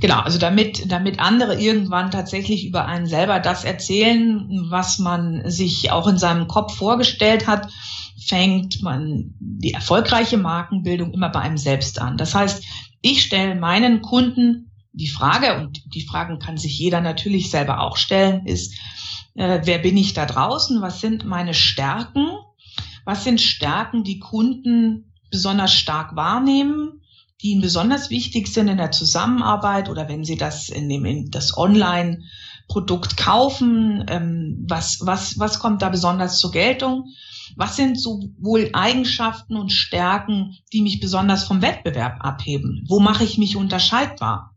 Genau, 0.00 0.20
also 0.20 0.38
damit, 0.38 0.90
damit 0.90 1.18
andere 1.18 1.60
irgendwann 1.60 2.10
tatsächlich 2.10 2.66
über 2.66 2.86
einen 2.86 3.06
selber 3.06 3.40
das 3.40 3.64
erzählen, 3.64 4.48
was 4.70 4.98
man 4.98 5.48
sich 5.50 5.90
auch 5.90 6.06
in 6.06 6.18
seinem 6.18 6.48
Kopf 6.48 6.76
vorgestellt 6.76 7.46
hat, 7.46 7.68
fängt 8.24 8.82
man 8.82 9.34
die 9.40 9.72
erfolgreiche 9.72 10.38
Markenbildung 10.38 11.12
immer 11.12 11.28
bei 11.28 11.40
einem 11.40 11.58
selbst 11.58 12.00
an. 12.00 12.16
Das 12.16 12.34
heißt, 12.34 12.62
ich 13.00 13.22
stelle 13.22 13.56
meinen 13.56 14.00
Kunden 14.00 14.70
die 14.92 15.08
Frage, 15.08 15.58
und 15.58 15.82
die 15.94 16.06
Fragen 16.06 16.38
kann 16.38 16.56
sich 16.56 16.78
jeder 16.78 17.00
natürlich 17.00 17.50
selber 17.50 17.80
auch 17.80 17.96
stellen, 17.96 18.46
ist, 18.46 18.74
äh, 19.34 19.60
wer 19.64 19.78
bin 19.78 19.96
ich 19.96 20.12
da 20.12 20.26
draußen? 20.26 20.82
Was 20.82 21.00
sind 21.00 21.24
meine 21.24 21.54
Stärken? 21.54 22.28
Was 23.04 23.24
sind 23.24 23.40
Stärken, 23.40 24.04
die 24.04 24.18
Kunden 24.18 25.12
besonders 25.30 25.72
stark 25.72 26.14
wahrnehmen? 26.16 27.02
die 27.42 27.50
ihnen 27.50 27.60
besonders 27.60 28.10
wichtig 28.10 28.48
sind 28.48 28.68
in 28.68 28.76
der 28.76 28.92
Zusammenarbeit 28.92 29.88
oder 29.88 30.08
wenn 30.08 30.24
sie 30.24 30.36
das 30.36 30.68
in 30.68 30.88
dem 30.88 31.04
in 31.04 31.30
das 31.30 31.56
Online-Produkt 31.56 33.16
kaufen, 33.16 34.04
ähm, 34.08 34.64
was, 34.68 35.00
was, 35.02 35.38
was 35.38 35.58
kommt 35.58 35.82
da 35.82 35.88
besonders 35.88 36.38
zur 36.38 36.52
Geltung? 36.52 37.06
Was 37.56 37.76
sind 37.76 38.00
sowohl 38.00 38.70
Eigenschaften 38.72 39.56
und 39.56 39.72
Stärken, 39.72 40.56
die 40.72 40.82
mich 40.82 41.00
besonders 41.00 41.44
vom 41.44 41.60
Wettbewerb 41.62 42.18
abheben? 42.20 42.84
Wo 42.88 43.00
mache 43.00 43.24
ich 43.24 43.38
mich 43.38 43.56
unterscheidbar? 43.56 44.54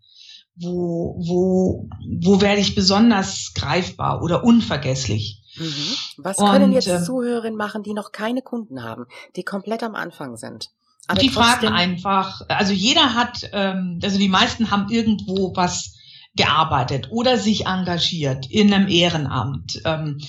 Wo, 0.55 1.17
wo, 1.27 1.89
wo 2.21 2.39
werde 2.39 2.61
ich 2.61 2.75
besonders 2.75 3.51
greifbar 3.55 4.21
oder 4.21 4.43
unvergesslich? 4.43 5.41
Mhm. 5.57 5.95
Was 6.17 6.37
können 6.37 6.65
und, 6.65 6.71
jetzt 6.73 6.87
ähm, 6.87 7.03
Zuhörerinnen 7.03 7.57
machen, 7.57 7.83
die 7.83 7.93
noch 7.93 8.11
keine 8.11 8.41
Kunden 8.41 8.83
haben, 8.83 9.05
die 9.35 9.43
komplett 9.43 9.83
am 9.83 9.95
Anfang 9.95 10.37
sind? 10.37 10.69
Aber 11.07 11.19
die 11.19 11.29
fragen 11.29 11.67
einfach, 11.67 12.41
also 12.47 12.73
jeder 12.73 13.13
hat, 13.13 13.49
ähm, 13.53 13.99
also 14.03 14.17
die 14.17 14.29
meisten 14.29 14.71
haben 14.71 14.89
irgendwo 14.89 15.55
was 15.55 15.93
gearbeitet 16.35 17.09
oder 17.11 17.37
sich 17.37 17.65
engagiert 17.65 18.49
in 18.49 18.73
einem 18.73 18.87
Ehrenamt. 18.87 19.81
Ähm, 19.85 20.19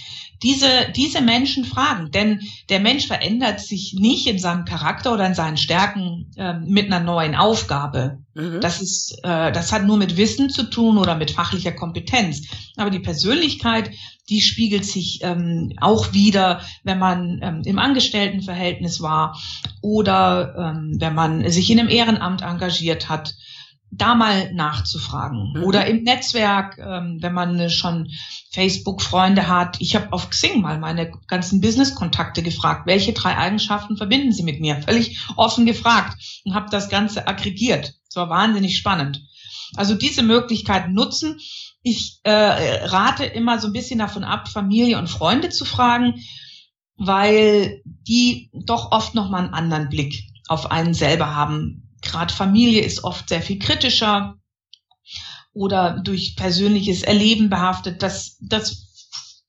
diese, 0.42 0.68
diese 0.94 1.20
Menschen 1.20 1.64
fragen, 1.64 2.10
denn 2.10 2.40
der 2.68 2.80
Mensch 2.80 3.06
verändert 3.06 3.60
sich 3.60 3.94
nicht 3.98 4.26
in 4.26 4.38
seinem 4.38 4.64
Charakter 4.64 5.14
oder 5.14 5.26
in 5.26 5.34
seinen 5.34 5.56
Stärken 5.56 6.30
äh, 6.36 6.54
mit 6.54 6.86
einer 6.86 7.00
neuen 7.00 7.34
Aufgabe. 7.34 8.18
Mhm. 8.34 8.60
Das 8.60 8.82
ist, 8.82 9.18
äh, 9.22 9.52
das 9.52 9.72
hat 9.72 9.84
nur 9.84 9.96
mit 9.96 10.16
Wissen 10.16 10.50
zu 10.50 10.64
tun 10.64 10.98
oder 10.98 11.14
mit 11.14 11.30
fachlicher 11.30 11.72
Kompetenz. 11.72 12.42
Aber 12.76 12.90
die 12.90 13.00
Persönlichkeit, 13.00 13.90
die 14.28 14.40
spiegelt 14.40 14.84
sich 14.84 15.20
ähm, 15.22 15.72
auch 15.80 16.12
wieder, 16.12 16.60
wenn 16.82 16.98
man 16.98 17.40
ähm, 17.42 17.62
im 17.64 17.78
Angestelltenverhältnis 17.78 19.00
war 19.00 19.38
oder 19.80 20.54
ähm, 20.58 20.96
wenn 20.98 21.14
man 21.14 21.48
sich 21.50 21.70
in 21.70 21.80
einem 21.80 21.88
Ehrenamt 21.88 22.42
engagiert 22.42 23.08
hat 23.08 23.34
da 23.90 24.14
mal 24.14 24.52
nachzufragen. 24.52 25.52
Mhm. 25.54 25.62
Oder 25.64 25.86
im 25.86 26.02
Netzwerk, 26.02 26.78
ähm, 26.78 27.18
wenn 27.20 27.32
man 27.32 27.70
schon 27.70 28.08
Facebook-Freunde 28.52 29.48
hat. 29.48 29.80
Ich 29.80 29.94
habe 29.94 30.12
auf 30.12 30.30
Xing 30.30 30.60
mal 30.60 30.78
meine 30.78 31.12
ganzen 31.28 31.60
Business-Kontakte 31.60 32.42
gefragt, 32.42 32.86
welche 32.86 33.12
drei 33.12 33.36
Eigenschaften 33.36 33.96
verbinden 33.96 34.32
sie 34.32 34.42
mit 34.42 34.60
mir? 34.60 34.82
Völlig 34.82 35.20
offen 35.36 35.66
gefragt 35.66 36.16
und 36.44 36.54
habe 36.54 36.68
das 36.70 36.88
Ganze 36.88 37.26
aggregiert. 37.26 37.94
Es 38.08 38.16
war 38.16 38.28
wahnsinnig 38.28 38.76
spannend. 38.76 39.22
Also 39.76 39.94
diese 39.94 40.22
Möglichkeit 40.22 40.90
nutzen. 40.90 41.38
Ich 41.82 42.20
äh, 42.24 42.30
rate 42.32 43.24
immer 43.24 43.60
so 43.60 43.68
ein 43.68 43.72
bisschen 43.72 43.98
davon 43.98 44.24
ab, 44.24 44.48
Familie 44.48 44.98
und 44.98 45.08
Freunde 45.08 45.50
zu 45.50 45.64
fragen, 45.64 46.22
weil 46.96 47.82
die 47.84 48.50
doch 48.52 48.90
oft 48.92 49.14
noch 49.14 49.30
mal 49.30 49.44
einen 49.44 49.54
anderen 49.54 49.88
Blick 49.88 50.24
auf 50.48 50.70
einen 50.70 50.94
selber 50.94 51.34
haben, 51.34 51.85
gerade 52.06 52.32
Familie 52.32 52.82
ist 52.82 53.04
oft 53.04 53.28
sehr 53.28 53.42
viel 53.42 53.58
kritischer 53.58 54.36
oder 55.52 56.00
durch 56.02 56.36
persönliches 56.36 57.02
Erleben 57.02 57.48
behaftet. 57.48 58.02
Das, 58.02 58.38
das 58.40 58.86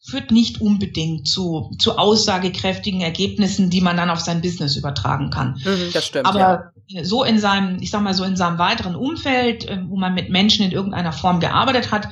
führt 0.09 0.31
nicht 0.31 0.61
unbedingt 0.61 1.27
zu, 1.27 1.71
zu 1.79 1.97
aussagekräftigen 1.97 3.01
Ergebnissen, 3.01 3.69
die 3.69 3.81
man 3.81 3.97
dann 3.97 4.09
auf 4.09 4.21
sein 4.21 4.41
Business 4.41 4.77
übertragen 4.77 5.29
kann. 5.29 5.59
Mhm, 5.65 5.89
das 5.93 6.05
stimmt. 6.05 6.25
Aber 6.27 6.71
ja. 6.87 7.03
so 7.03 7.23
in 7.23 7.39
seinem, 7.39 7.79
ich 7.81 7.91
sag 7.91 8.01
mal 8.01 8.13
so 8.13 8.23
in 8.23 8.37
seinem 8.37 8.57
weiteren 8.57 8.95
Umfeld, 8.95 9.67
äh, 9.67 9.81
wo 9.87 9.97
man 9.97 10.13
mit 10.13 10.29
Menschen 10.29 10.65
in 10.65 10.71
irgendeiner 10.71 11.11
Form 11.11 11.41
gearbeitet 11.41 11.91
hat, 11.91 12.07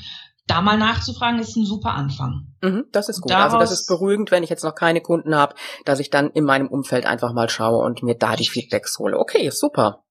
da 0.47 0.61
mal 0.61 0.77
nachzufragen, 0.77 1.39
ist 1.39 1.55
ein 1.55 1.65
super 1.65 1.93
Anfang. 1.93 2.53
Mhm, 2.61 2.85
das 2.91 3.09
ist 3.09 3.21
gut. 3.21 3.31
Daraus, 3.31 3.53
also 3.53 3.59
das 3.59 3.71
ist 3.71 3.87
beruhigend, 3.87 4.29
wenn 4.29 4.43
ich 4.43 4.49
jetzt 4.49 4.63
noch 4.63 4.75
keine 4.75 5.01
Kunden 5.01 5.35
habe, 5.35 5.55
dass 5.85 5.99
ich 5.99 6.09
dann 6.09 6.29
in 6.31 6.43
meinem 6.43 6.67
Umfeld 6.67 7.05
einfach 7.05 7.33
mal 7.33 7.49
schaue 7.49 7.83
und 7.83 8.03
mir 8.03 8.15
da 8.15 8.35
die 8.35 8.47
Feedbacks 8.47 8.99
hole. 8.99 9.17
Okay, 9.17 9.49
super. 9.49 10.04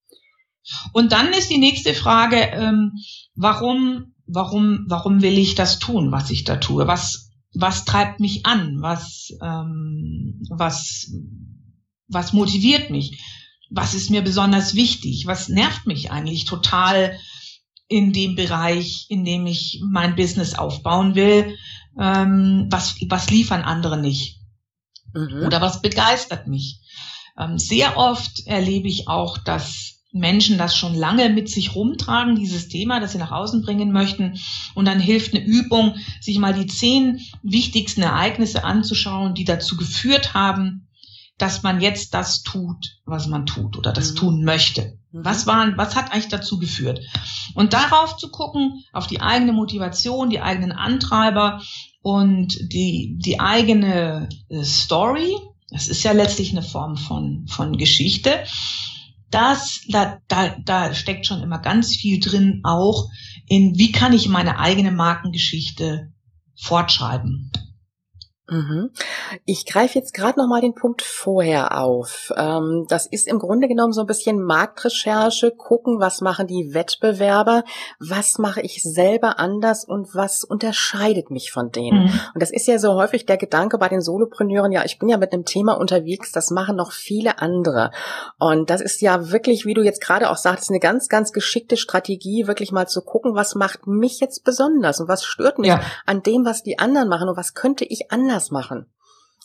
Und 0.93 1.13
dann 1.13 1.33
ist 1.33 1.51
die 1.51 1.59
nächste 1.59 1.95
Frage, 1.95 2.37
ähm, 2.37 2.93
warum, 3.35 4.15
warum, 4.27 4.85
warum 4.89 5.23
will 5.23 5.39
ich 5.39 5.55
das 5.55 5.79
tun, 5.79 6.13
was 6.13 6.31
ich 6.31 6.45
da 6.45 6.57
tue? 6.57 6.87
Was, 6.87 7.31
was 7.55 7.85
treibt 7.85 8.21
mich 8.21 8.47
an? 8.47 8.81
Was, 8.81 9.31
ähm, 9.43 10.43
was, 10.51 11.13
was 12.09 12.33
motiviert 12.33 12.91
mich? 12.91 13.21
Was 13.71 13.95
ist 13.95 14.11
mir 14.11 14.23
besonders 14.23 14.75
wichtig? 14.75 15.27
Was 15.27 15.49
nervt 15.49 15.87
mich 15.87 16.11
eigentlich 16.11 16.45
total 16.45 17.19
in 17.89 18.13
dem 18.13 18.35
Bereich, 18.35 19.07
in 19.09 19.25
dem 19.25 19.47
ich 19.47 19.83
mein 19.85 20.17
Business 20.17 20.55
aufbauen 20.55 21.15
will? 21.15 21.57
Ähm, 21.99 22.69
was, 22.71 22.97
was 23.09 23.31
liefern 23.31 23.63
andere 23.63 24.01
nicht? 24.01 24.41
Mhm. 25.13 25.45
Oder 25.47 25.61
was 25.61 25.81
begeistert 25.81 26.47
mich? 26.47 26.81
Ähm, 27.39 27.59
sehr 27.59 27.97
oft 27.97 28.47
erlebe 28.47 28.89
ich 28.89 29.09
auch, 29.09 29.39
dass 29.39 30.04
Menschen 30.15 30.59
das 30.59 30.77
schon 30.77 30.95
lange 30.95 31.29
mit 31.29 31.51
sich 31.51 31.75
rumtragen, 31.75 32.37
dieses 32.37 32.69
Thema, 32.69 33.01
das 33.01 33.13
sie 33.13 33.19
nach 33.19 33.33
außen 33.33 33.63
bringen 33.63 33.91
möchten. 33.91 34.39
Und 34.75 34.87
dann 34.87 35.01
hilft 35.01 35.35
eine 35.35 35.45
Übung, 35.45 35.97
sich 36.21 36.39
mal 36.39 36.55
die 36.55 36.69
zehn 36.69 37.21
wichtigsten 37.43 38.03
Ereignisse 38.03 38.63
anzuschauen, 38.65 39.35
die 39.35 39.45
dazu 39.45 39.77
geführt 39.77 40.33
haben, 40.33 40.87
dass 41.37 41.65
man 41.65 41.81
jetzt 41.81 42.15
das 42.15 42.45
tut, 42.45 43.01
was 43.05 43.27
man 43.27 43.45
tut 43.45 43.77
oder 43.77 43.93
das 43.93 44.13
mhm. 44.13 44.17
tun 44.17 44.45
möchte. 44.45 44.99
Mhm. 45.11 45.25
Was 45.25 45.49
waren, 45.49 45.77
was 45.77 45.97
hat 45.97 46.13
eigentlich 46.13 46.29
dazu 46.29 46.61
geführt? 46.61 47.01
Und 47.55 47.73
darauf 47.73 48.17
zu 48.17 48.31
gucken, 48.31 48.85
auf 48.93 49.09
die 49.09 49.21
eigene 49.21 49.53
Motivation, 49.53 50.31
die 50.31 50.41
eigenen 50.41 50.71
Antreiber 50.71 51.61
und 52.03 52.57
die, 52.73 53.17
die 53.19 53.41
eigene 53.41 54.29
äh, 54.49 54.63
Story. 54.63 55.35
Das 55.71 55.89
ist 55.89 56.05
ja 56.05 56.13
letztlich 56.13 56.53
eine 56.53 56.63
Form 56.63 56.97
von, 56.97 57.49
von 57.49 57.77
Geschichte 57.77 58.45
das, 59.31 59.85
da, 59.89 60.19
da, 60.29 60.57
da 60.65 60.95
steckt 60.95 61.27
schon 61.27 61.43
immer 61.43 61.59
ganz 61.59 61.97
viel 61.97 62.21
drin, 62.21 62.61
auch 62.65 63.09
in 63.47 63.77
wie 63.77 63.93
kann 63.93 64.13
ich 64.13 64.29
meine 64.29 64.59
eigene 64.59 64.93
Markengeschichte 64.93 66.13
fortschreiben. 66.57 67.51
Mhm. 68.49 68.91
Ich 69.47 69.65
greife 69.65 69.99
jetzt 69.99 70.13
gerade 70.13 70.39
noch 70.39 70.49
mal 70.49 70.61
den 70.61 70.75
Punkt 70.75 71.01
vorher 71.01 71.81
auf. 71.81 72.31
Ähm, 72.37 72.85
das 72.89 73.07
ist 73.07 73.27
im 73.27 73.39
Grunde 73.39 73.69
genommen 73.69 73.95
so 73.95 74.03
ein 74.03 74.07
bisschen 74.07 74.43
Marktrecherche, 74.43 75.51
gucken, 75.51 75.99
was 75.99 76.21
machen 76.21 76.47
die 76.47 76.75
Wettbewerber, 76.75 77.65
was 78.01 78.37
mache 78.39 78.61
ich 78.61 78.83
selber 78.83 79.39
anders 79.39 79.85
und 79.87 80.15
was 80.15 80.45
unterscheidet 80.45 81.31
mich 81.31 81.53
von 81.53 81.71
denen. 81.71 82.05
Mhm. 82.05 82.21
Und 82.35 82.43
das 82.43 82.51
ist 82.51 82.67
ja 82.67 82.79
so 82.79 82.95
häufig 82.95 83.25
der 83.25 83.39
Gedanke 83.39 83.79
bei 83.79 83.89
den 83.89 84.03
Solopreneuren, 84.03 84.73
ja, 84.73 84.85
ich 84.85 84.99
bin 84.99 85.09
ja 85.09 85.17
mit 85.17 85.33
einem 85.33 85.47
Thema 85.47 85.73
unterwegs, 85.75 86.31
das 86.31 86.51
machen 86.51 86.77
noch 86.77 86.93
viele 86.93 87.39
andere. 87.39 87.93
Und 88.39 88.69
das 88.69 88.83
ist 88.83 89.01
ja 89.01 89.31
wirklich, 89.33 89.65
wie 89.65 89.75
du 89.75 89.83
jetzt 89.83 90.03
gerade 90.03 90.29
auch 90.31 90.37
sagtest, 90.37 90.71
eine 90.71 90.81
ganz, 90.81 91.09
ganz 91.09 91.33
geschickte 91.33 91.79
Strategie, 91.79 92.47
wirklich 92.47 92.73
mal 92.73 92.89
zu 92.89 93.01
gucken, 93.01 93.35
was 93.35 93.55
macht 93.55 93.87
mich 93.87 94.21
jetzt 94.21 94.45
besonders 94.45 95.01
und 95.01 95.09
was 95.09 95.25
stört 95.25 95.59
mich 95.59 95.69
ja. 95.69 95.81
an 96.05 96.23
dem, 96.23 96.45
was 96.45 96.63
die 96.63 96.79
anderen 96.79 97.09
machen 97.09 97.31
und 97.31 97.39
was 97.39 97.55
könnte 97.55 97.87
ich 97.87 98.13
anders 98.13 98.34
anders 98.35 98.51
machen. 98.51 98.87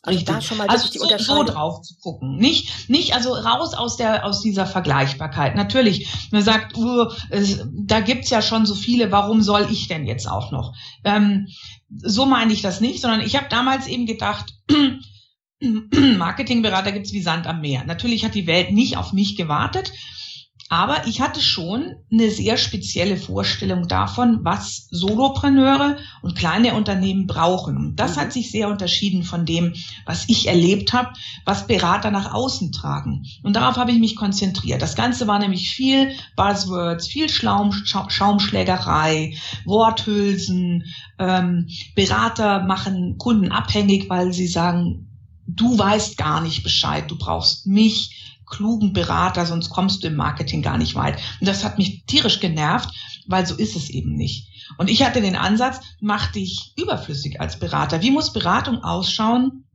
Also 0.01 0.17
Richtig. 0.17 0.35
da 0.35 0.41
schon 0.41 0.57
mal 0.57 0.67
also 0.67 0.89
die 0.89 0.97
so, 0.97 1.17
so 1.17 1.43
drauf 1.43 1.81
zu 1.81 1.95
gucken. 1.99 2.37
Nicht, 2.37 2.89
nicht 2.89 3.13
also 3.15 3.33
raus 3.33 3.73
aus 3.73 3.97
der 3.97 4.25
aus 4.25 4.39
dieser 4.39 4.65
Vergleichbarkeit. 4.65 5.55
Natürlich, 5.55 6.07
man 6.31 6.41
sagt, 6.41 6.77
uh, 6.77 7.07
es, 7.29 7.65
da 7.73 7.99
gibt's 7.99 8.29
ja 8.29 8.41
schon 8.41 8.65
so 8.65 8.75
viele, 8.75 9.11
warum 9.11 9.41
soll 9.41 9.67
ich 9.69 9.89
denn 9.89 10.05
jetzt 10.05 10.25
auch 10.25 10.51
noch? 10.51 10.73
Ähm, 11.03 11.49
so 11.89 12.25
meine 12.25 12.53
ich 12.53 12.61
das 12.61 12.79
nicht, 12.79 13.01
sondern 13.01 13.19
ich 13.19 13.35
habe 13.35 13.47
damals 13.49 13.87
eben 13.87 14.05
gedacht, 14.05 14.53
Marketingberater 15.59 16.93
gibt's 16.93 17.11
wie 17.11 17.21
Sand 17.21 17.45
am 17.45 17.59
Meer. 17.59 17.83
Natürlich 17.83 18.23
hat 18.23 18.35
die 18.35 18.47
Welt 18.47 18.71
nicht 18.71 18.95
auf 18.95 19.11
mich 19.11 19.35
gewartet. 19.35 19.91
Aber 20.71 21.07
ich 21.07 21.19
hatte 21.19 21.41
schon 21.41 21.95
eine 22.11 22.29
sehr 22.29 22.55
spezielle 22.55 23.17
Vorstellung 23.17 23.87
davon, 23.87 24.41
was 24.43 24.87
Solopreneure 24.91 25.97
und 26.21 26.37
kleine 26.37 26.75
Unternehmen 26.75 27.25
brauchen. 27.25 27.75
Und 27.75 27.95
das 27.95 28.15
mhm. 28.15 28.21
hat 28.21 28.33
sich 28.33 28.51
sehr 28.51 28.69
unterschieden 28.69 29.23
von 29.23 29.47
dem, 29.47 29.73
was 30.05 30.25
ich 30.27 30.47
erlebt 30.47 30.93
habe, 30.93 31.09
was 31.43 31.65
Berater 31.65 32.11
nach 32.11 32.35
außen 32.35 32.71
tragen. 32.71 33.25
Und 33.41 33.55
darauf 33.55 33.77
habe 33.77 33.91
ich 33.91 33.99
mich 33.99 34.15
konzentriert. 34.15 34.83
Das 34.83 34.95
Ganze 34.95 35.25
war 35.25 35.39
nämlich 35.39 35.71
viel 35.71 36.11
Buzzwords, 36.35 37.07
viel 37.07 37.29
Schlaum, 37.29 37.73
Schaumschlägerei, 37.73 39.33
Worthülsen. 39.65 40.85
Ähm, 41.17 41.67
Berater 41.95 42.61
machen 42.61 43.17
Kunden 43.17 43.51
abhängig, 43.51 44.07
weil 44.07 44.33
sie 44.33 44.47
sagen, 44.47 45.07
du 45.47 45.79
weißt 45.79 46.15
gar 46.15 46.41
nicht 46.41 46.61
Bescheid, 46.61 47.09
du 47.09 47.17
brauchst 47.17 47.65
mich 47.65 48.28
klugen 48.49 48.93
Berater, 48.93 49.45
sonst 49.45 49.69
kommst 49.69 50.03
du 50.03 50.07
im 50.07 50.15
Marketing 50.15 50.61
gar 50.61 50.77
nicht 50.77 50.95
weit. 50.95 51.17
Und 51.39 51.47
das 51.47 51.63
hat 51.63 51.77
mich 51.77 52.03
tierisch 52.05 52.39
genervt, 52.39 52.89
weil 53.27 53.45
so 53.45 53.55
ist 53.55 53.75
es 53.75 53.89
eben 53.89 54.15
nicht. 54.15 54.47
Und 54.77 54.89
ich 54.89 55.03
hatte 55.03 55.21
den 55.21 55.35
Ansatz, 55.35 55.79
mach 55.99 56.31
dich 56.31 56.73
überflüssig 56.77 57.39
als 57.39 57.59
Berater. 57.59 58.01
Wie 58.01 58.11
muss 58.11 58.33
Beratung 58.33 58.83
ausschauen, 58.83 59.65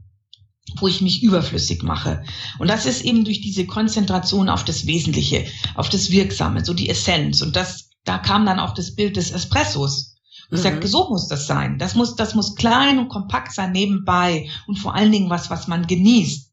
wo 0.81 0.89
ich 0.89 1.01
mich 1.01 1.23
überflüssig 1.23 1.83
mache? 1.83 2.25
Und 2.59 2.69
das 2.69 2.87
ist 2.87 3.03
eben 3.03 3.25
durch 3.25 3.41
diese 3.41 3.67
Konzentration 3.67 4.49
auf 4.49 4.65
das 4.65 4.87
Wesentliche, 4.87 5.47
auf 5.75 5.89
das 5.89 6.11
Wirksame, 6.11 6.65
so 6.65 6.75
die 6.75 6.89
Essenz. 6.89 7.43
Und 7.43 7.57
das, 7.57 7.91
da 8.05 8.19
kam 8.19 8.47
dann 8.47 8.61
auch 8.61 8.75
das 8.75 8.95
Bild 8.95 9.17
des 9.17 9.31
Espressos. 9.31 10.15
Und 10.51 10.59
ich 10.59 10.65
mhm. 10.65 10.69
sagte, 10.69 10.89
so 10.89 11.09
muss 11.09 11.29
das 11.29 11.47
sein. 11.47 11.79
Das 11.79 11.95
muss, 11.95 12.17
das 12.17 12.35
muss 12.35 12.55
klein 12.55 12.99
und 12.99 13.09
kompakt 13.09 13.53
sein 13.53 13.73
nebenbei 13.73 14.49
und 14.67 14.79
vor 14.79 14.95
allen 14.95 15.13
Dingen 15.13 15.31
was, 15.31 15.51
was 15.51 15.69
man 15.69 15.87
genießt. 15.87 16.53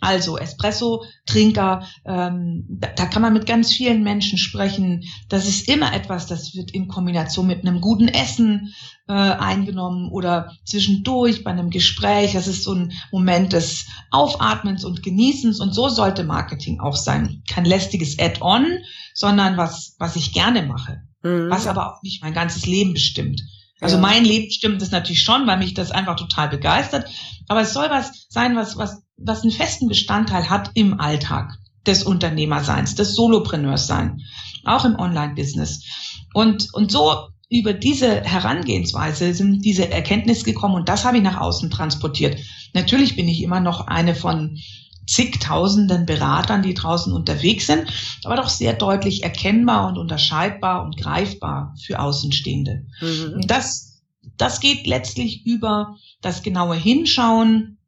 Also 0.00 0.36
Espresso-Trinker, 0.36 1.86
ähm, 2.04 2.66
da, 2.68 2.88
da, 2.88 3.06
kann 3.06 3.22
man 3.22 3.32
mit 3.32 3.46
ganz 3.46 3.72
vielen 3.72 4.02
Menschen 4.02 4.36
sprechen. 4.36 5.04
Das 5.30 5.48
ist 5.48 5.68
immer 5.68 5.94
etwas, 5.94 6.26
das 6.26 6.54
wird 6.54 6.70
in 6.72 6.86
Kombination 6.86 7.46
mit 7.46 7.62
einem 7.62 7.80
guten 7.80 8.08
Essen 8.08 8.74
äh, 9.08 9.12
eingenommen 9.14 10.10
oder 10.10 10.52
zwischendurch 10.66 11.44
bei 11.44 11.50
einem 11.50 11.70
Gespräch. 11.70 12.34
Das 12.34 12.46
ist 12.46 12.64
so 12.64 12.74
ein 12.74 12.92
Moment 13.10 13.54
des 13.54 13.86
Aufatmens 14.10 14.84
und 14.84 15.02
Genießens 15.02 15.60
und 15.60 15.74
so 15.74 15.88
sollte 15.88 16.24
Marketing 16.24 16.78
auch 16.78 16.96
sein. 16.96 17.42
Kein 17.48 17.64
lästiges 17.64 18.18
Add-on, 18.18 18.66
sondern 19.14 19.56
was, 19.56 19.96
was 19.98 20.16
ich 20.16 20.34
gerne 20.34 20.62
mache, 20.62 21.00
mhm. 21.22 21.48
was 21.48 21.66
aber 21.66 21.90
auch 21.90 22.02
nicht 22.02 22.22
mein 22.22 22.34
ganzes 22.34 22.66
Leben 22.66 22.92
bestimmt. 22.92 23.40
Also 23.80 23.96
ja. 23.96 24.02
mein 24.02 24.24
Leben 24.24 24.50
stimmt 24.50 24.82
das 24.82 24.90
natürlich 24.90 25.22
schon, 25.22 25.46
weil 25.46 25.58
mich 25.58 25.74
das 25.74 25.90
einfach 25.90 26.16
total 26.16 26.48
begeistert. 26.48 27.08
Aber 27.48 27.62
es 27.62 27.72
soll 27.72 27.88
was 27.90 28.26
sein, 28.28 28.56
was, 28.56 28.76
was 28.76 29.05
was 29.16 29.42
einen 29.42 29.52
festen 29.52 29.88
Bestandteil 29.88 30.50
hat 30.50 30.70
im 30.74 31.00
Alltag 31.00 31.58
des 31.86 32.02
Unternehmerseins, 32.02 32.94
des 32.94 33.14
Solopreneursseins, 33.14 34.22
auch 34.64 34.84
im 34.84 34.98
Online-Business. 34.98 35.84
Und, 36.34 36.72
und 36.74 36.90
so 36.90 37.28
über 37.48 37.72
diese 37.72 38.22
Herangehensweise 38.22 39.32
sind 39.32 39.64
diese 39.64 39.90
Erkenntnisse 39.90 40.44
gekommen 40.44 40.74
und 40.74 40.88
das 40.88 41.04
habe 41.04 41.18
ich 41.18 41.22
nach 41.22 41.40
außen 41.40 41.70
transportiert. 41.70 42.40
Natürlich 42.74 43.14
bin 43.14 43.28
ich 43.28 43.42
immer 43.42 43.60
noch 43.60 43.86
eine 43.86 44.14
von 44.14 44.58
zigtausenden 45.06 46.04
Beratern, 46.04 46.62
die 46.62 46.74
draußen 46.74 47.12
unterwegs 47.12 47.66
sind, 47.66 47.84
aber 48.24 48.34
doch 48.34 48.48
sehr 48.48 48.72
deutlich 48.72 49.22
erkennbar 49.22 49.88
und 49.88 49.98
unterscheidbar 49.98 50.84
und 50.84 50.96
greifbar 50.96 51.74
für 51.80 52.00
Außenstehende. 52.00 52.86
Mhm. 53.00 53.34
Und 53.34 53.50
das, 53.50 54.02
das 54.36 54.58
geht 54.58 54.86
letztlich 54.88 55.46
über 55.46 55.96
das 56.20 56.42
genaue 56.42 56.74
Hinschauen, 56.74 57.78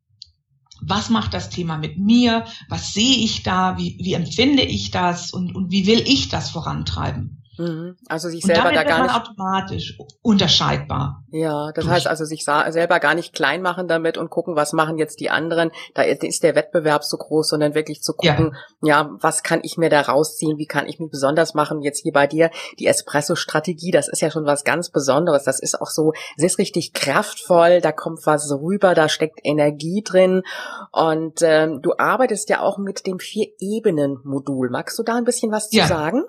was 0.80 1.10
macht 1.10 1.34
das 1.34 1.50
Thema 1.50 1.76
mit 1.76 1.98
mir, 1.98 2.44
was 2.68 2.92
sehe 2.92 3.16
ich 3.16 3.42
da, 3.42 3.78
wie, 3.78 3.98
wie 4.00 4.14
empfinde 4.14 4.62
ich 4.62 4.90
das? 4.90 5.32
Und, 5.32 5.54
und 5.54 5.70
wie 5.70 5.86
will 5.86 6.02
ich 6.06 6.28
das 6.28 6.50
vorantreiben. 6.50 7.37
Mhm. 7.58 7.96
Also 8.08 8.28
sich 8.28 8.44
selber 8.44 8.72
da 8.72 8.84
gar 8.84 9.02
nicht 9.02 9.14
automatisch 9.14 9.98
unterscheidbar. 10.22 11.24
Ja, 11.30 11.72
das 11.72 11.84
durch. 11.84 11.96
heißt 11.96 12.06
also 12.06 12.24
sich 12.24 12.44
selber 12.44 13.00
gar 13.00 13.14
nicht 13.14 13.34
klein 13.34 13.62
machen 13.62 13.88
damit 13.88 14.16
und 14.16 14.30
gucken, 14.30 14.56
was 14.56 14.72
machen 14.72 14.96
jetzt 14.96 15.20
die 15.20 15.28
anderen. 15.28 15.70
Da 15.94 16.02
ist 16.02 16.42
der 16.42 16.54
Wettbewerb 16.54 17.04
so 17.04 17.16
groß, 17.16 17.48
sondern 17.48 17.74
wirklich 17.74 18.02
zu 18.02 18.14
gucken, 18.14 18.56
ja, 18.82 19.02
ja 19.02 19.10
was 19.20 19.42
kann 19.42 19.60
ich 19.62 19.76
mir 19.76 19.90
da 19.90 20.00
rausziehen, 20.00 20.56
wie 20.58 20.66
kann 20.66 20.86
ich 20.86 21.00
mich 21.00 21.10
besonders 21.10 21.54
machen. 21.54 21.82
Jetzt 21.82 22.02
hier 22.02 22.12
bei 22.12 22.26
dir 22.26 22.50
die 22.78 22.86
Espresso-Strategie, 22.86 23.90
das 23.90 24.08
ist 24.08 24.22
ja 24.22 24.30
schon 24.30 24.46
was 24.46 24.64
ganz 24.64 24.90
Besonderes. 24.90 25.44
Das 25.44 25.60
ist 25.60 25.80
auch 25.80 25.90
so, 25.90 26.12
es 26.36 26.44
ist 26.44 26.58
richtig 26.58 26.92
kraftvoll, 26.92 27.80
da 27.80 27.92
kommt 27.92 28.24
was 28.24 28.50
rüber, 28.50 28.94
da 28.94 29.08
steckt 29.08 29.40
Energie 29.42 30.02
drin 30.04 30.42
und 30.92 31.40
ähm, 31.42 31.82
du 31.82 31.94
arbeitest 31.98 32.48
ja 32.50 32.60
auch 32.60 32.78
mit 32.78 33.06
dem 33.06 33.18
Vier-Ebenen-Modul. 33.18 34.70
Magst 34.70 34.98
du 34.98 35.02
da 35.02 35.16
ein 35.16 35.24
bisschen 35.24 35.50
was 35.50 35.68
zu 35.68 35.78
ja. 35.78 35.86
sagen? 35.86 36.24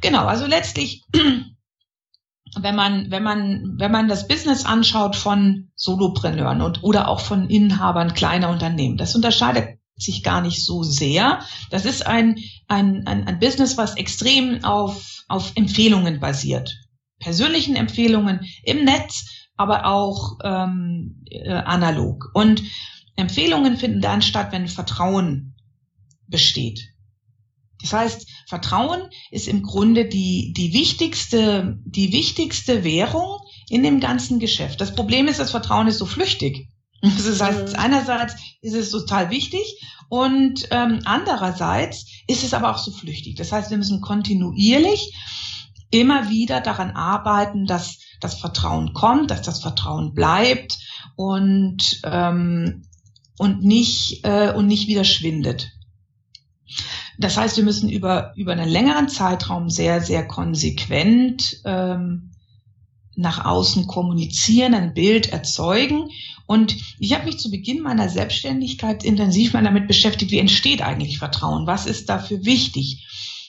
Genau, 0.00 0.26
also 0.26 0.46
letztlich, 0.46 1.04
wenn 2.60 2.74
man, 2.74 3.10
wenn 3.10 3.22
man, 3.22 3.76
wenn 3.78 3.92
man 3.92 4.08
das 4.08 4.28
Business 4.28 4.64
anschaut 4.64 5.16
von 5.16 5.70
Solopreneuren 5.74 6.62
und, 6.62 6.82
oder 6.82 7.08
auch 7.08 7.20
von 7.20 7.48
Inhabern 7.48 8.14
kleiner 8.14 8.50
Unternehmen, 8.50 8.96
das 8.96 9.14
unterscheidet 9.14 9.78
sich 9.96 10.22
gar 10.22 10.40
nicht 10.40 10.64
so 10.64 10.82
sehr. 10.82 11.40
Das 11.70 11.84
ist 11.84 12.06
ein, 12.06 12.38
ein, 12.68 13.06
ein, 13.06 13.26
ein 13.26 13.38
Business, 13.38 13.78
was 13.78 13.96
extrem 13.96 14.62
auf, 14.62 15.24
auf 15.28 15.52
Empfehlungen 15.54 16.20
basiert. 16.20 16.76
Persönlichen 17.18 17.76
Empfehlungen 17.76 18.40
im 18.62 18.84
Netz, 18.84 19.24
aber 19.56 19.86
auch 19.86 20.38
ähm, 20.44 21.24
äh, 21.30 21.50
analog. 21.50 22.30
Und 22.34 22.62
Empfehlungen 23.16 23.78
finden 23.78 24.02
dann 24.02 24.20
statt, 24.20 24.48
wenn 24.50 24.68
Vertrauen 24.68 25.54
besteht. 26.28 26.92
Das 27.90 27.92
heißt, 27.92 28.26
Vertrauen 28.48 29.02
ist 29.30 29.46
im 29.46 29.62
Grunde 29.62 30.06
die, 30.06 30.52
die 30.56 30.72
wichtigste, 30.72 31.78
die 31.84 32.12
wichtigste 32.12 32.82
Währung 32.82 33.38
in 33.68 33.82
dem 33.82 34.00
ganzen 34.00 34.40
Geschäft. 34.40 34.80
Das 34.80 34.94
Problem 34.94 35.28
ist, 35.28 35.38
das 35.38 35.52
Vertrauen 35.52 35.86
ist 35.86 35.98
so 35.98 36.06
flüchtig. 36.06 36.68
Das 37.02 37.40
heißt, 37.40 37.68
mhm. 37.74 37.78
einerseits 37.78 38.34
ist 38.62 38.74
es 38.74 38.90
total 38.90 39.30
wichtig 39.30 39.80
und 40.08 40.66
ähm, 40.70 41.00
andererseits 41.04 42.06
ist 42.26 42.42
es 42.42 42.54
aber 42.54 42.70
auch 42.70 42.78
so 42.78 42.90
flüchtig. 42.90 43.36
Das 43.36 43.52
heißt, 43.52 43.70
wir 43.70 43.78
müssen 43.78 44.00
kontinuierlich 44.00 45.14
immer 45.90 46.28
wieder 46.30 46.60
daran 46.60 46.90
arbeiten, 46.90 47.66
dass 47.66 47.98
das 48.20 48.40
Vertrauen 48.40 48.94
kommt, 48.94 49.30
dass 49.30 49.42
das 49.42 49.60
Vertrauen 49.60 50.14
bleibt 50.14 50.78
und 51.14 52.00
ähm, 52.02 52.82
und 53.38 53.62
nicht 53.62 54.24
äh, 54.24 54.52
und 54.52 54.66
nicht 54.66 54.88
wieder 54.88 55.04
schwindet. 55.04 55.70
Das 57.18 57.36
heißt, 57.36 57.56
wir 57.56 57.64
müssen 57.64 57.88
über, 57.88 58.32
über 58.36 58.52
einen 58.52 58.68
längeren 58.68 59.08
Zeitraum 59.08 59.70
sehr, 59.70 60.00
sehr 60.00 60.26
konsequent 60.26 61.60
ähm, 61.64 62.32
nach 63.14 63.44
außen 63.44 63.86
kommunizieren, 63.86 64.74
ein 64.74 64.92
Bild 64.92 65.32
erzeugen. 65.32 66.10
Und 66.46 66.76
ich 66.98 67.14
habe 67.14 67.24
mich 67.24 67.38
zu 67.38 67.50
Beginn 67.50 67.82
meiner 67.82 68.08
Selbstständigkeit 68.08 69.04
intensiv 69.04 69.54
mal 69.54 69.64
damit 69.64 69.88
beschäftigt, 69.88 70.30
wie 70.30 70.38
entsteht 70.38 70.82
eigentlich 70.82 71.18
Vertrauen? 71.18 71.66
Was 71.66 71.86
ist 71.86 72.08
dafür 72.10 72.44
wichtig? 72.44 73.06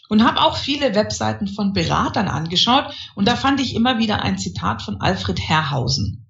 Und 0.09 0.23
habe 0.23 0.41
auch 0.41 0.55
viele 0.55 0.95
Webseiten 0.95 1.49
von 1.49 1.73
Beratern 1.73 2.29
angeschaut. 2.29 2.93
Und 3.15 3.27
da 3.27 3.35
fand 3.35 3.59
ich 3.59 3.75
immer 3.75 3.99
wieder 3.99 4.21
ein 4.21 4.37
Zitat 4.37 4.81
von 4.81 5.01
Alfred 5.01 5.41
Herrhausen 5.41 6.26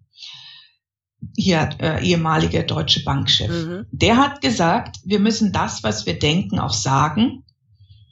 hier 1.36 1.70
äh, 1.80 2.06
ehemalige 2.06 2.64
deutsche 2.64 3.04
Bankchef. 3.04 3.50
Mhm. 3.50 3.86
Der 3.92 4.18
hat 4.18 4.42
gesagt, 4.42 4.98
wir 5.04 5.20
müssen 5.20 5.52
das, 5.52 5.84
was 5.84 6.06
wir 6.06 6.20
denken, 6.20 6.60
auch 6.60 6.74
sagen. 6.74 7.44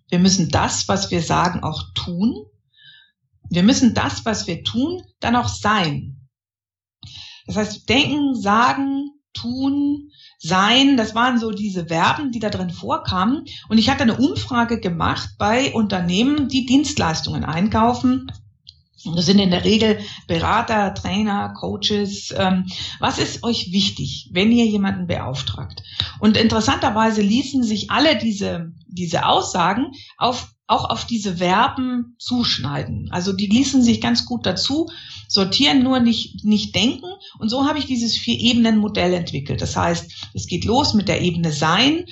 Wir 0.09 0.19
müssen 0.19 0.49
das, 0.49 0.87
was 0.87 1.11
wir 1.11 1.21
sagen, 1.21 1.63
auch 1.63 1.83
tun. 1.93 2.45
Wir 3.49 3.63
müssen 3.63 3.93
das, 3.93 4.25
was 4.25 4.47
wir 4.47 4.63
tun, 4.63 5.03
dann 5.19 5.35
auch 5.35 5.47
sein. 5.47 6.27
Das 7.45 7.57
heißt, 7.57 7.89
denken, 7.89 8.35
sagen, 8.35 9.11
tun, 9.33 10.09
sein, 10.39 10.97
das 10.97 11.13
waren 11.13 11.39
so 11.39 11.51
diese 11.51 11.87
Verben, 11.87 12.31
die 12.31 12.39
da 12.39 12.49
drin 12.49 12.69
vorkamen. 12.71 13.45
Und 13.69 13.77
ich 13.77 13.89
hatte 13.89 14.03
eine 14.03 14.17
Umfrage 14.17 14.79
gemacht 14.79 15.35
bei 15.37 15.73
Unternehmen, 15.73 16.47
die 16.47 16.65
Dienstleistungen 16.65 17.43
einkaufen 17.43 18.31
das 19.13 19.25
sind 19.25 19.39
in 19.39 19.51
der 19.51 19.63
Regel 19.63 19.99
Berater, 20.27 20.93
Trainer, 20.93 21.53
Coaches. 21.53 22.33
Ähm, 22.35 22.65
was 22.99 23.19
ist 23.19 23.43
euch 23.43 23.71
wichtig, 23.71 24.29
wenn 24.31 24.51
ihr 24.51 24.65
jemanden 24.65 25.07
beauftragt? 25.07 25.83
Und 26.19 26.37
interessanterweise 26.37 27.21
ließen 27.21 27.63
sich 27.63 27.91
alle 27.91 28.17
diese, 28.17 28.71
diese 28.87 29.25
Aussagen 29.27 29.91
auf, 30.17 30.53
auch 30.67 30.89
auf 30.89 31.05
diese 31.05 31.37
Verben 31.37 32.15
zuschneiden. 32.17 33.09
Also 33.11 33.33
die 33.33 33.47
ließen 33.47 33.83
sich 33.83 34.01
ganz 34.01 34.25
gut 34.25 34.45
dazu 34.45 34.87
sortieren, 35.27 35.83
nur 35.83 35.99
nicht, 35.99 36.43
nicht 36.43 36.75
denken. 36.75 37.05
Und 37.39 37.49
so 37.49 37.67
habe 37.67 37.79
ich 37.79 37.85
dieses 37.85 38.15
Vier-Ebenen-Modell 38.17 39.13
entwickelt. 39.13 39.61
Das 39.61 39.75
heißt, 39.75 40.29
es 40.33 40.47
geht 40.47 40.65
los 40.65 40.93
mit 40.93 41.07
der 41.07 41.21
Ebene 41.21 41.51
Sein. 41.51 42.05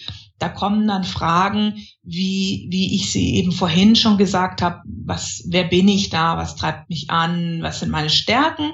Da 0.44 0.50
kommen 0.50 0.86
dann 0.86 1.06
Fragen, 1.06 1.88
wie, 2.04 2.68
wie 2.70 2.96
ich 2.96 3.14
sie 3.14 3.36
eben 3.36 3.54
vorhin 3.54 3.96
schon 3.96 4.18
gesagt 4.18 4.62
habe, 4.62 4.82
was, 4.86 5.42
wer 5.48 5.64
bin 5.64 5.88
ich 5.88 6.10
da, 6.10 6.36
was 6.36 6.58
treibt 6.58 6.90
mich 6.90 7.10
an, 7.10 7.60
was 7.62 7.80
sind 7.80 7.90
meine 7.90 8.10
Stärken. 8.10 8.74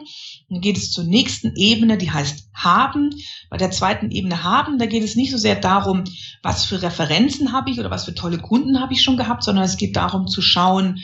Dann 0.49 0.61
geht 0.61 0.77
es 0.77 0.91
zur 0.91 1.03
nächsten 1.03 1.55
Ebene, 1.55 1.99
die 1.99 2.09
heißt 2.09 2.49
haben. 2.55 3.11
Bei 3.51 3.57
der 3.57 3.69
zweiten 3.69 4.09
Ebene 4.09 4.43
haben, 4.43 4.79
da 4.79 4.87
geht 4.87 5.03
es 5.03 5.15
nicht 5.15 5.29
so 5.29 5.37
sehr 5.37 5.57
darum, 5.57 6.05
was 6.41 6.65
für 6.65 6.81
Referenzen 6.81 7.53
habe 7.53 7.69
ich 7.69 7.79
oder 7.79 7.91
was 7.91 8.05
für 8.05 8.15
tolle 8.15 8.39
Kunden 8.39 8.79
habe 8.79 8.93
ich 8.93 9.03
schon 9.03 9.17
gehabt, 9.17 9.43
sondern 9.43 9.63
es 9.63 9.77
geht 9.77 9.95
darum 9.95 10.25
zu 10.25 10.41
schauen, 10.41 10.97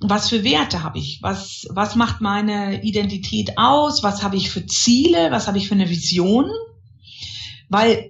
was 0.00 0.30
für 0.30 0.44
Werte 0.44 0.82
habe 0.82 0.98
ich, 0.98 1.18
was, 1.20 1.66
was 1.68 1.94
macht 1.94 2.22
meine 2.22 2.82
Identität 2.82 3.58
aus, 3.58 4.02
was 4.02 4.22
habe 4.22 4.38
ich 4.38 4.48
für 4.48 4.64
Ziele, 4.64 5.30
was 5.30 5.46
habe 5.46 5.58
ich 5.58 5.68
für 5.68 5.74
eine 5.74 5.90
Vision. 5.90 6.46
Weil 7.68 8.09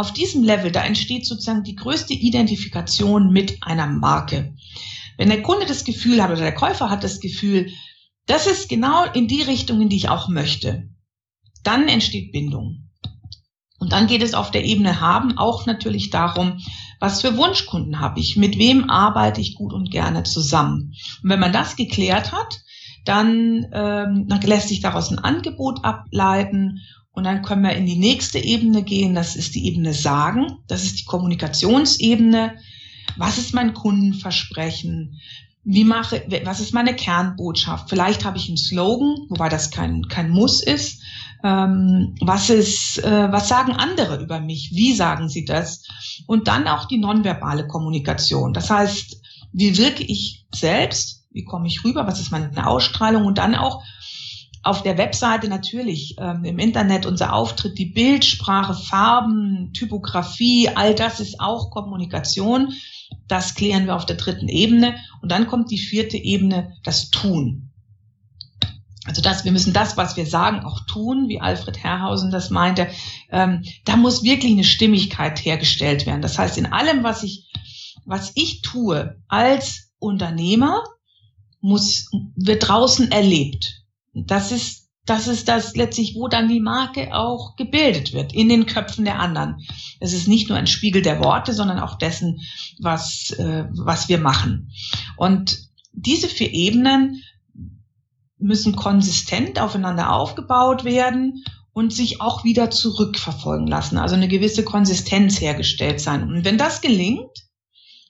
auf 0.00 0.12
diesem 0.12 0.42
Level, 0.42 0.72
da 0.72 0.82
entsteht 0.82 1.26
sozusagen 1.26 1.62
die 1.62 1.76
größte 1.76 2.14
Identifikation 2.14 3.30
mit 3.30 3.58
einer 3.62 3.86
Marke. 3.86 4.54
Wenn 5.18 5.28
der 5.28 5.42
Kunde 5.42 5.66
das 5.66 5.84
Gefühl 5.84 6.22
hat 6.22 6.30
oder 6.30 6.40
der 6.40 6.54
Käufer 6.54 6.88
hat 6.88 7.04
das 7.04 7.20
Gefühl, 7.20 7.70
das 8.26 8.46
ist 8.46 8.68
genau 8.68 9.04
in 9.12 9.28
die 9.28 9.42
Richtung, 9.42 9.80
in 9.80 9.88
die 9.88 9.96
ich 9.96 10.08
auch 10.08 10.28
möchte, 10.28 10.88
dann 11.62 11.88
entsteht 11.88 12.32
Bindung. 12.32 12.88
Und 13.78 13.92
dann 13.92 14.06
geht 14.06 14.22
es 14.22 14.34
auf 14.34 14.50
der 14.50 14.64
Ebene 14.64 15.00
haben 15.00 15.36
auch 15.38 15.66
natürlich 15.66 16.10
darum, 16.10 16.60
was 16.98 17.22
für 17.22 17.36
Wunschkunden 17.36 18.00
habe 18.00 18.20
ich, 18.20 18.36
mit 18.36 18.58
wem 18.58 18.88
arbeite 18.88 19.40
ich 19.40 19.54
gut 19.54 19.72
und 19.72 19.90
gerne 19.90 20.22
zusammen. 20.22 20.94
Und 21.22 21.30
wenn 21.30 21.40
man 21.40 21.52
das 21.52 21.76
geklärt 21.76 22.32
hat, 22.32 22.60
dann, 23.04 23.66
ähm, 23.72 24.26
dann 24.28 24.40
lässt 24.42 24.68
sich 24.68 24.80
daraus 24.80 25.10
ein 25.10 25.18
Angebot 25.18 25.84
ableiten 25.84 26.80
und 27.20 27.24
dann 27.24 27.42
können 27.42 27.64
wir 27.64 27.72
in 27.72 27.84
die 27.84 27.98
nächste 27.98 28.38
Ebene 28.38 28.82
gehen. 28.82 29.14
Das 29.14 29.36
ist 29.36 29.54
die 29.54 29.66
Ebene 29.66 29.92
Sagen. 29.92 30.56
Das 30.68 30.84
ist 30.84 31.00
die 31.00 31.04
Kommunikationsebene. 31.04 32.56
Was 33.18 33.36
ist 33.36 33.52
mein 33.52 33.74
Kundenversprechen? 33.74 35.20
Wie 35.62 35.84
mache, 35.84 36.24
was 36.44 36.60
ist 36.60 36.72
meine 36.72 36.96
Kernbotschaft? 36.96 37.90
Vielleicht 37.90 38.24
habe 38.24 38.38
ich 38.38 38.48
einen 38.48 38.56
Slogan, 38.56 39.26
wobei 39.28 39.50
das 39.50 39.70
kein, 39.70 40.08
kein 40.08 40.30
Muss 40.30 40.62
ist. 40.62 41.02
Ähm, 41.44 42.14
was 42.22 42.48
ist, 42.48 43.04
äh, 43.04 43.30
was 43.30 43.48
sagen 43.48 43.72
andere 43.72 44.22
über 44.22 44.40
mich? 44.40 44.70
Wie 44.72 44.94
sagen 44.94 45.28
sie 45.28 45.44
das? 45.44 45.86
Und 46.26 46.48
dann 46.48 46.66
auch 46.68 46.86
die 46.86 46.96
nonverbale 46.96 47.66
Kommunikation. 47.66 48.54
Das 48.54 48.70
heißt, 48.70 49.20
wie 49.52 49.76
wirke 49.76 50.04
ich 50.04 50.46
selbst? 50.54 51.26
Wie 51.32 51.44
komme 51.44 51.66
ich 51.66 51.84
rüber? 51.84 52.06
Was 52.06 52.18
ist 52.18 52.30
meine 52.30 52.66
Ausstrahlung? 52.66 53.26
Und 53.26 53.36
dann 53.36 53.54
auch, 53.54 53.82
auf 54.62 54.82
der 54.82 54.98
Webseite 54.98 55.48
natürlich, 55.48 56.16
ähm, 56.18 56.44
im 56.44 56.58
Internet 56.58 57.06
unser 57.06 57.32
Auftritt, 57.32 57.78
die 57.78 57.86
Bildsprache, 57.86 58.74
Farben, 58.74 59.72
Typografie, 59.72 60.68
all 60.74 60.94
das 60.94 61.20
ist 61.20 61.40
auch 61.40 61.70
Kommunikation. 61.70 62.72
Das 63.26 63.54
klären 63.54 63.86
wir 63.86 63.96
auf 63.96 64.06
der 64.06 64.16
dritten 64.16 64.48
Ebene. 64.48 64.96
Und 65.22 65.32
dann 65.32 65.46
kommt 65.46 65.70
die 65.70 65.78
vierte 65.78 66.18
Ebene, 66.18 66.76
das 66.82 67.10
Tun. 67.10 67.70
Also 69.06 69.22
das, 69.22 69.44
wir 69.44 69.52
müssen 69.52 69.72
das, 69.72 69.96
was 69.96 70.16
wir 70.16 70.26
sagen, 70.26 70.60
auch 70.60 70.80
tun, 70.86 71.28
wie 71.28 71.40
Alfred 71.40 71.82
Herrhausen 71.82 72.30
das 72.30 72.50
meinte. 72.50 72.88
Ähm, 73.30 73.64
da 73.86 73.96
muss 73.96 74.22
wirklich 74.22 74.52
eine 74.52 74.64
Stimmigkeit 74.64 75.42
hergestellt 75.42 76.04
werden. 76.06 76.20
Das 76.20 76.38
heißt, 76.38 76.58
in 76.58 76.66
allem, 76.66 77.02
was 77.02 77.22
ich, 77.22 77.50
was 78.04 78.32
ich 78.34 78.60
tue 78.60 79.18
als 79.26 79.90
Unternehmer, 79.98 80.84
muss, 81.62 82.10
wird 82.36 82.68
draußen 82.68 83.10
erlebt. 83.10 83.79
Das 84.26 84.52
ist, 84.52 84.88
das 85.06 85.28
ist 85.28 85.48
das 85.48 85.74
letztlich, 85.76 86.14
wo 86.14 86.28
dann 86.28 86.48
die 86.48 86.60
Marke 86.60 87.14
auch 87.14 87.56
gebildet 87.56 88.12
wird, 88.12 88.32
in 88.32 88.48
den 88.48 88.66
Köpfen 88.66 89.04
der 89.04 89.18
anderen. 89.18 89.56
Es 89.98 90.12
ist 90.12 90.28
nicht 90.28 90.48
nur 90.48 90.58
ein 90.58 90.66
Spiegel 90.66 91.02
der 91.02 91.22
Worte, 91.22 91.52
sondern 91.52 91.78
auch 91.78 91.96
dessen, 91.98 92.40
was, 92.78 93.30
äh, 93.38 93.64
was 93.70 94.08
wir 94.08 94.18
machen. 94.18 94.70
Und 95.16 95.58
diese 95.92 96.28
vier 96.28 96.52
Ebenen 96.52 97.22
müssen 98.38 98.76
konsistent 98.76 99.60
aufeinander 99.60 100.12
aufgebaut 100.12 100.84
werden 100.84 101.44
und 101.72 101.92
sich 101.92 102.20
auch 102.20 102.44
wieder 102.44 102.70
zurückverfolgen 102.70 103.66
lassen, 103.66 103.98
also 103.98 104.14
eine 104.14 104.28
gewisse 104.28 104.64
Konsistenz 104.64 105.40
hergestellt 105.40 106.00
sein. 106.00 106.24
Und 106.24 106.44
wenn 106.44 106.58
das 106.58 106.80
gelingt, 106.80 107.30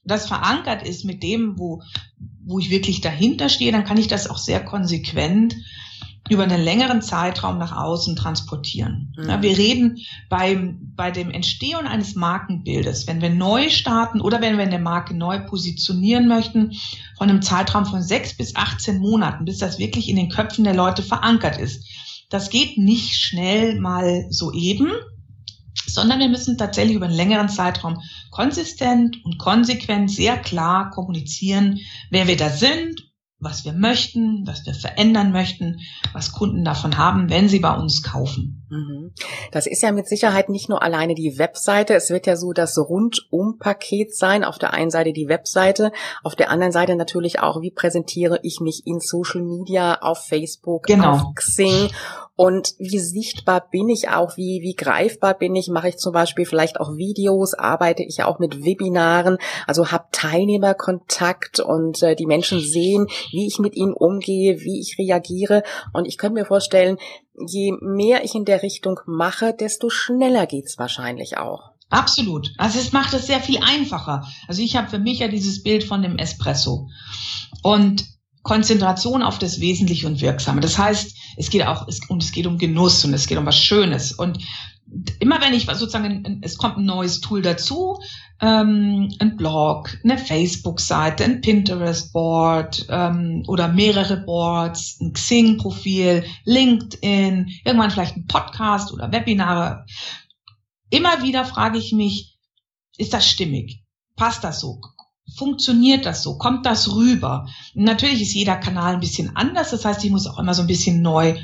das 0.05 0.27
verankert 0.27 0.87
ist 0.87 1.05
mit 1.05 1.23
dem, 1.23 1.59
wo, 1.59 1.83
wo 2.45 2.59
ich 2.59 2.71
wirklich 2.71 3.01
dahinter 3.01 3.49
stehe, 3.49 3.73
dann 3.73 3.85
kann 3.85 3.99
ich 3.99 4.09
das 4.09 4.29
auch 4.29 4.39
sehr 4.39 4.65
konsequent 4.65 5.57
über 6.29 6.45
einen 6.45 6.63
längeren 6.63 7.03
Zeitraum 7.03 7.59
nach 7.59 7.77
außen 7.77 8.15
transportieren. 8.15 9.15
Mhm. 9.17 9.29
Ja, 9.29 9.43
wir 9.43 9.57
reden 9.57 9.99
beim, 10.29 10.93
bei 10.95 11.11
dem 11.11 11.31
Entstehen 11.31 11.87
eines 11.87 12.15
Markenbildes, 12.15 13.07
wenn 13.07 13.21
wir 13.21 13.31
neu 13.31 13.71
starten 13.71 14.21
oder 14.21 14.41
wenn 14.41 14.57
wir 14.57 14.65
eine 14.65 14.79
Marke 14.79 15.15
neu 15.15 15.41
positionieren 15.41 16.29
möchten, 16.29 16.73
von 17.17 17.29
einem 17.29 17.43
Zeitraum 17.43 17.87
von 17.87 18.03
sechs 18.03 18.37
bis 18.37 18.55
18 18.55 18.99
Monaten, 18.99 19.45
bis 19.45 19.59
das 19.59 19.79
wirklich 19.79 20.09
in 20.09 20.17
den 20.17 20.29
Köpfen 20.29 20.65
der 20.65 20.75
Leute 20.75 21.03
verankert 21.03 21.59
ist. 21.59 21.85
Das 22.29 22.51
geht 22.51 22.79
nicht 22.79 23.17
schnell 23.17 23.81
mal 23.81 24.27
so 24.31 24.53
eben, 24.53 24.93
sondern 25.87 26.21
wir 26.21 26.29
müssen 26.29 26.59
tatsächlich 26.59 26.95
über 26.95 27.07
einen 27.07 27.17
längeren 27.17 27.49
Zeitraum 27.49 27.99
konsistent 28.31 29.25
und 29.25 29.39
konsequent 29.39 30.11
sehr 30.11 30.39
klar 30.39 30.91
kommunizieren, 30.91 31.81
wer 32.11 32.29
wir 32.29 32.37
da 32.37 32.51
sind 32.51 33.10
was 33.41 33.65
wir 33.65 33.73
möchten, 33.73 34.47
was 34.47 34.67
wir 34.67 34.75
verändern 34.75 35.33
möchten, 35.33 35.81
was 36.13 36.33
Kunden 36.33 36.65
davon 36.65 36.99
haben, 36.99 37.31
wenn 37.31 37.49
sie 37.49 37.61
bei 37.61 37.75
uns 37.75 38.03
kaufen. 38.03 38.60
Mhm. 38.71 39.13
Das 39.53 39.67
ist 39.67 39.83
ja 39.83 39.93
mit 39.93 40.09
Sicherheit 40.09 40.49
nicht 40.49 40.69
nur 40.69 40.83
alleine 40.83 41.15
die 41.15 41.39
Webseite. 41.39 41.95
Es 41.95 42.11
wird 42.11 42.27
ja 42.27 42.37
so 42.37 42.53
das 42.53 42.79
Rundum-Paket 42.79 44.15
sein. 44.15 44.45
Auf 44.45 44.59
der 44.59 44.73
einen 44.73 44.91
Seite 44.91 45.13
die 45.13 45.29
Webseite, 45.29 45.93
auf 46.23 46.37
der 46.37 46.51
anderen 46.51 46.73
Seite 46.73 46.97
natürlich 46.97 47.41
auch, 47.41 47.61
wie 47.61 47.73
präsentiere 47.73 48.39
ich 48.43 48.61
mich 48.61 48.87
in 48.87 49.01
Social 49.01 49.43
Media, 49.43 49.99
auf 50.01 50.25
Facebook, 50.27 50.85
genau. 50.85 51.13
auf 51.13 51.23
Xing 51.35 51.91
und 52.41 52.75
wie 52.79 53.01
sichtbar 53.01 53.69
bin 53.71 53.91
ich 53.91 54.09
auch, 54.09 54.39
wie, 54.39 54.61
wie 54.63 54.75
greifbar 54.75 55.35
bin 55.35 55.55
ich, 55.57 55.69
mache 55.69 55.91
ich 55.91 55.99
zum 55.99 56.15
Beispiel 56.15 56.47
vielleicht 56.47 56.81
auch 56.81 56.97
Videos, 56.97 57.53
arbeite 57.53 58.03
ich 58.03 58.23
auch 58.23 58.39
mit 58.39 58.65
Webinaren, 58.65 59.37
also 59.67 59.93
habe 59.93 60.07
Teilnehmerkontakt 60.11 61.61
und 61.61 62.03
äh, 62.03 62.17
die 62.17 62.25
Menschen 62.25 62.61
sehen, 62.61 63.09
wie 63.31 63.47
ich 63.47 63.59
mit 63.59 63.77
ihnen 63.77 63.93
umgehe, 63.93 64.61
wie 64.61 64.81
ich 64.81 64.97
reagiere. 64.99 65.65
Und 65.93 66.07
ich 66.07 66.17
könnte 66.17 66.41
mir 66.41 66.47
vorstellen, 66.47 66.97
je 67.35 67.73
mehr 67.81 68.25
ich 68.25 68.35
in 68.35 68.45
der 68.45 68.63
Richtung 68.63 69.01
mache, 69.07 69.55
desto 69.59 69.91
schneller 69.91 70.47
geht's 70.47 70.79
wahrscheinlich 70.79 71.39
auch. 71.39 71.73
Absolut. 71.89 72.53
Also 72.57 72.79
es 72.79 72.93
macht 72.93 73.13
es 73.15 73.27
sehr 73.27 73.41
viel 73.41 73.59
einfacher. 73.63 74.25
Also 74.47 74.63
ich 74.63 74.77
habe 74.77 74.89
für 74.89 74.99
mich 74.99 75.19
ja 75.19 75.29
dieses 75.29 75.63
Bild 75.63 75.83
von 75.83 76.03
dem 76.03 76.19
Espresso. 76.19 76.89
Und 77.63 78.05
Konzentration 78.43 79.23
auf 79.23 79.39
das 79.39 79.61
Wesentliche 79.61 80.07
und 80.07 80.21
Wirksame. 80.21 80.61
Das 80.61 80.79
heißt, 80.79 81.17
es 81.37 81.51
geht 81.51 81.67
auch, 81.67 81.87
es, 81.89 82.01
und 82.09 82.23
es 82.23 82.33
geht 82.33 82.47
um 82.47 82.59
Genuss 82.59 83.05
und 83.05 83.13
es 83.15 83.27
geht 83.27 83.39
um 83.39 83.47
was 83.47 83.59
Schönes. 83.59 84.13
Und 84.13 84.39
immer 85.19 85.41
wenn 85.41 85.55
ich 85.55 85.67
sozusagen, 85.67 86.41
es 86.43 86.57
kommt 86.57 86.79
ein 86.79 86.85
neues 86.85 87.21
Tool 87.21 87.43
dazu, 87.43 87.99
ähm, 88.41 89.15
ein 89.19 89.37
Blog, 89.37 89.97
eine 90.03 90.19
Facebook-Seite, 90.19 91.25
ein 91.25 91.41
Pinterest-Board 91.43 92.87
ähm, 92.89 93.45
oder 93.47 93.69
mehrere 93.69 94.17
Boards, 94.17 94.99
ein 95.01 95.13
Xing-Profil, 95.13 96.25
LinkedIn, 96.45 97.51
irgendwann 97.65 97.91
vielleicht 97.91 98.17
ein 98.17 98.27
Podcast 98.27 98.93
oder 98.93 99.13
Webinare. 99.13 99.85
Immer 100.89 101.23
wieder 101.23 101.45
frage 101.45 101.79
ich 101.79 101.93
mich, 101.93 102.39
ist 102.97 103.13
das 103.13 103.29
stimmig? 103.29 103.85
Passt 104.17 104.43
das 104.45 104.61
so? 104.61 104.81
Funktioniert 105.37 106.07
das 106.07 106.23
so? 106.23 106.39
Kommt 106.39 106.67
das 106.67 106.95
rüber? 106.95 107.47
Natürlich 107.75 108.23
ist 108.23 108.35
jeder 108.35 108.57
Kanal 108.57 108.95
ein 108.95 109.01
bisschen 109.01 109.37
anders, 109.37 109.71
das 109.71 109.85
heißt, 109.85 110.05
ich 110.05 110.11
muss 110.11 110.27
auch 110.27 110.39
immer 110.39 110.55
so 110.55 110.63
ein 110.63 110.69
bisschen 110.69 111.03
neu 111.03 111.37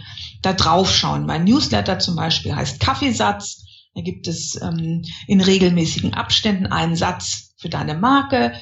da 0.42 0.52
drauf 0.52 0.94
schauen. 0.94 1.26
Mein 1.26 1.44
Newsletter 1.44 1.98
zum 1.98 2.16
Beispiel 2.16 2.54
heißt 2.54 2.80
Kaffeesatz. 2.80 3.64
Da 3.94 4.02
gibt 4.02 4.28
es 4.28 4.60
ähm, 4.60 5.02
in 5.26 5.40
regelmäßigen 5.40 6.14
Abständen 6.14 6.66
einen 6.66 6.96
Satz 6.96 7.54
für 7.56 7.68
deine 7.70 7.94
Marke. 7.94 8.52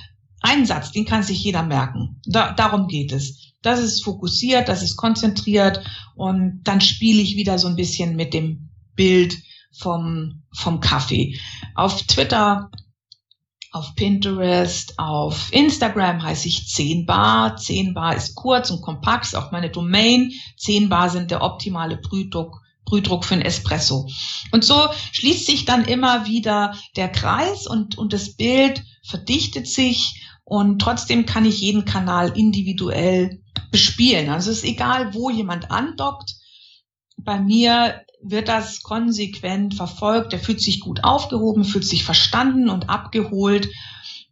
Einen 0.40 0.66
Satz, 0.66 0.92
den 0.92 1.04
kann 1.04 1.22
sich 1.22 1.42
jeder 1.42 1.62
merken. 1.62 2.20
Da, 2.24 2.52
darum 2.52 2.86
geht 2.86 3.12
es. 3.12 3.52
Das 3.62 3.80
ist 3.80 4.04
fokussiert, 4.04 4.68
das 4.68 4.82
ist 4.82 4.96
konzentriert 4.96 5.82
und 6.14 6.60
dann 6.64 6.80
spiele 6.80 7.22
ich 7.22 7.36
wieder 7.36 7.58
so 7.58 7.66
ein 7.66 7.76
bisschen 7.76 8.14
mit 8.14 8.34
dem 8.34 8.68
Bild 8.94 9.38
vom, 9.72 10.42
vom 10.52 10.80
Kaffee. 10.80 11.38
Auf 11.74 12.02
Twitter 12.02 12.70
auf 13.74 13.96
Pinterest, 13.96 14.98
auf 15.00 15.52
Instagram 15.52 16.22
heiße 16.22 16.46
ich 16.46 16.68
10 16.68 17.06
Bar. 17.06 17.56
10 17.56 17.92
Bar 17.92 18.14
ist 18.14 18.36
kurz 18.36 18.70
und 18.70 18.82
kompakt, 18.82 19.26
ist 19.26 19.34
auch 19.34 19.50
meine 19.50 19.68
Domain. 19.68 20.30
10 20.58 20.88
Bar 20.88 21.10
sind 21.10 21.32
der 21.32 21.42
optimale 21.42 21.96
Brühdruck, 21.96 22.60
Brühdruck 22.84 23.24
für 23.24 23.34
ein 23.34 23.42
Espresso. 23.42 24.08
Und 24.52 24.64
so 24.64 24.76
schließt 25.10 25.46
sich 25.46 25.64
dann 25.64 25.86
immer 25.86 26.24
wieder 26.24 26.76
der 26.94 27.08
Kreis 27.08 27.66
und, 27.66 27.98
und 27.98 28.12
das 28.12 28.36
Bild 28.36 28.84
verdichtet 29.02 29.66
sich 29.66 30.22
und 30.44 30.78
trotzdem 30.78 31.26
kann 31.26 31.44
ich 31.44 31.60
jeden 31.60 31.84
Kanal 31.84 32.38
individuell 32.38 33.42
bespielen. 33.72 34.30
Also 34.30 34.52
es 34.52 34.58
ist 34.58 34.64
egal, 34.64 35.14
wo 35.14 35.30
jemand 35.30 35.72
andockt 35.72 36.36
bei 37.24 37.40
mir 37.40 38.00
wird 38.22 38.48
das 38.48 38.82
konsequent 38.82 39.74
verfolgt. 39.74 40.32
Der 40.32 40.38
fühlt 40.38 40.60
sich 40.60 40.80
gut 40.80 41.04
aufgehoben, 41.04 41.64
fühlt 41.64 41.84
sich 41.84 42.04
verstanden 42.04 42.70
und 42.70 42.88
abgeholt. 42.88 43.68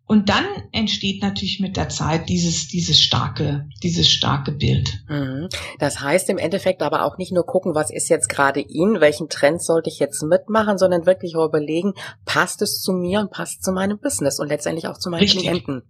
Und 0.05 0.29
dann 0.29 0.45
entsteht 0.73 1.23
natürlich 1.23 1.61
mit 1.61 1.77
der 1.77 1.89
Zeit 1.89 2.29
dieses, 2.29 2.69
dieses 2.69 3.01
starke, 3.01 3.69
dieses 3.83 4.11
starke 4.11 4.53
Bild. 4.53 5.05
Mhm. 5.09 5.49
Das 5.79 6.01
heißt 6.01 6.29
im 6.29 6.39
Endeffekt 6.39 6.83
aber 6.83 7.05
auch 7.05 7.19
nicht 7.19 7.33
nur 7.33 7.47
gucken, 7.47 7.75
was 7.75 7.91
ist 7.91 8.09
jetzt 8.09 8.29
gerade 8.29 8.61
in, 8.61 9.01
welchen 9.01 9.29
Trend 9.29 9.63
sollte 9.63 9.89
ich 9.89 9.99
jetzt 10.01 10.23
mitmachen, 10.23 10.77
sondern 10.77 11.07
wirklich 11.07 11.35
überlegen, 11.35 11.95
passt 12.25 12.61
es 12.63 12.83
zu 12.83 12.93
mir 12.93 13.21
und 13.21 13.31
passt 13.31 13.63
zu 13.63 13.73
meinem 13.73 13.99
Business 13.99 14.39
und 14.39 14.49
letztendlich 14.49 14.89
auch 14.89 14.99
zu 14.99 15.09
meinen 15.09 15.21
Richtig. 15.21 15.43
Klienten. 15.43 15.83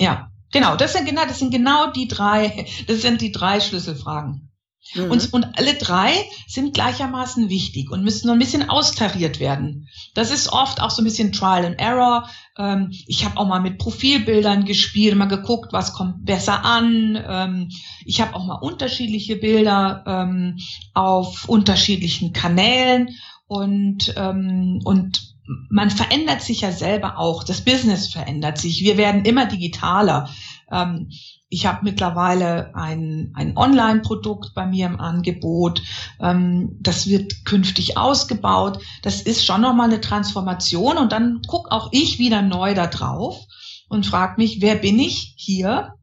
Ja, 0.00 0.30
genau. 0.52 0.76
Das 0.76 0.92
sind 0.92 1.06
genau, 1.06 1.24
das 1.24 1.38
sind 1.38 1.50
genau 1.50 1.90
die 1.92 2.08
drei, 2.08 2.66
das 2.86 3.02
sind 3.02 3.20
die 3.22 3.32
drei 3.32 3.60
Schlüsselfragen. 3.60 4.50
Mhm. 4.94 5.10
Und, 5.10 5.32
und 5.32 5.58
alle 5.58 5.74
drei 5.74 6.12
sind 6.46 6.74
gleichermaßen 6.74 7.48
wichtig 7.48 7.90
und 7.90 8.04
müssen 8.04 8.26
noch 8.26 8.34
ein 8.34 8.38
bisschen 8.38 8.68
austariert 8.68 9.40
werden. 9.40 9.88
Das 10.14 10.30
ist 10.30 10.52
oft 10.52 10.80
auch 10.80 10.90
so 10.90 11.02
ein 11.02 11.04
bisschen 11.04 11.32
Trial 11.32 11.64
and 11.64 11.80
Error. 11.80 12.28
Ähm, 12.56 12.90
ich 13.06 13.24
habe 13.24 13.36
auch 13.38 13.46
mal 13.46 13.60
mit 13.60 13.78
Profilbildern 13.78 14.64
gespielt, 14.64 15.16
mal 15.16 15.26
geguckt, 15.26 15.72
was 15.72 15.92
kommt 15.92 16.24
besser 16.24 16.64
an. 16.64 17.18
Ähm, 17.26 17.70
ich 18.04 18.20
habe 18.20 18.34
auch 18.34 18.44
mal 18.44 18.56
unterschiedliche 18.56 19.36
Bilder 19.36 20.04
ähm, 20.06 20.58
auf 20.92 21.48
unterschiedlichen 21.48 22.32
Kanälen 22.32 23.10
und, 23.46 24.14
ähm, 24.16 24.80
und 24.84 25.34
man 25.68 25.90
verändert 25.90 26.40
sich 26.40 26.62
ja 26.62 26.72
selber 26.72 27.18
auch. 27.18 27.44
Das 27.44 27.62
Business 27.62 28.08
verändert 28.08 28.58
sich. 28.58 28.82
Wir 28.82 28.96
werden 28.96 29.24
immer 29.24 29.46
digitaler. 29.46 30.30
Ähm, 30.70 31.10
ich 31.48 31.66
habe 31.66 31.80
mittlerweile 31.82 32.74
ein, 32.74 33.32
ein 33.34 33.56
Online-Produkt 33.56 34.54
bei 34.54 34.66
mir 34.66 34.86
im 34.86 35.00
Angebot. 35.00 35.82
Ähm, 36.20 36.76
das 36.80 37.06
wird 37.06 37.44
künftig 37.44 37.96
ausgebaut. 37.96 38.80
Das 39.02 39.22
ist 39.22 39.44
schon 39.44 39.60
nochmal 39.60 39.88
eine 39.88 40.00
Transformation. 40.00 40.96
Und 40.96 41.12
dann 41.12 41.42
guck 41.46 41.70
auch 41.70 41.90
ich 41.92 42.18
wieder 42.18 42.42
neu 42.42 42.74
da 42.74 42.86
drauf 42.86 43.40
und 43.88 44.06
frage 44.06 44.40
mich, 44.40 44.60
wer 44.60 44.74
bin 44.76 44.98
ich 44.98 45.34
hier? 45.36 45.94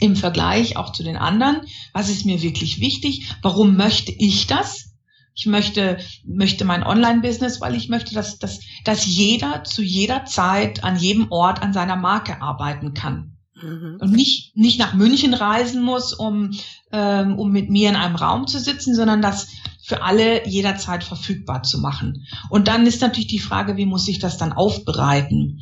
Im 0.00 0.16
Vergleich 0.16 0.76
auch 0.76 0.92
zu 0.92 1.04
den 1.04 1.16
anderen. 1.16 1.62
Was 1.92 2.08
ist 2.08 2.26
mir 2.26 2.42
wirklich 2.42 2.80
wichtig? 2.80 3.32
Warum 3.40 3.76
möchte 3.76 4.12
ich 4.12 4.46
das? 4.46 4.90
Ich 5.34 5.46
möchte, 5.46 5.98
möchte 6.24 6.64
mein 6.64 6.82
Online-Business, 6.82 7.60
weil 7.60 7.74
ich 7.74 7.88
möchte, 7.88 8.14
dass, 8.14 8.38
dass, 8.38 8.60
dass 8.84 9.06
jeder 9.06 9.64
zu 9.64 9.82
jeder 9.82 10.24
Zeit 10.24 10.82
an 10.82 10.96
jedem 10.96 11.30
Ort 11.30 11.62
an 11.62 11.72
seiner 11.72 11.96
Marke 11.96 12.40
arbeiten 12.40 12.94
kann. 12.94 13.35
Mhm. 13.62 13.98
Und 14.00 14.12
nicht, 14.12 14.56
nicht 14.56 14.78
nach 14.78 14.94
München 14.94 15.34
reisen 15.34 15.82
muss, 15.82 16.12
um, 16.12 16.50
ähm, 16.92 17.38
um 17.38 17.50
mit 17.50 17.70
mir 17.70 17.88
in 17.88 17.96
einem 17.96 18.16
Raum 18.16 18.46
zu 18.46 18.58
sitzen, 18.58 18.94
sondern 18.94 19.22
das 19.22 19.48
für 19.82 20.02
alle 20.02 20.46
jederzeit 20.46 21.04
verfügbar 21.04 21.62
zu 21.62 21.78
machen. 21.78 22.26
Und 22.50 22.68
dann 22.68 22.86
ist 22.86 23.00
natürlich 23.00 23.28
die 23.28 23.38
Frage, 23.38 23.76
wie 23.76 23.86
muss 23.86 24.08
ich 24.08 24.18
das 24.18 24.36
dann 24.36 24.52
aufbereiten? 24.52 25.60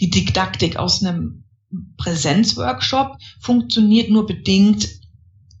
Die 0.00 0.10
Didaktik 0.10 0.76
aus 0.76 1.02
einem 1.02 1.44
Präsenzworkshop 1.96 3.16
funktioniert 3.38 4.10
nur 4.10 4.26
bedingt 4.26 4.88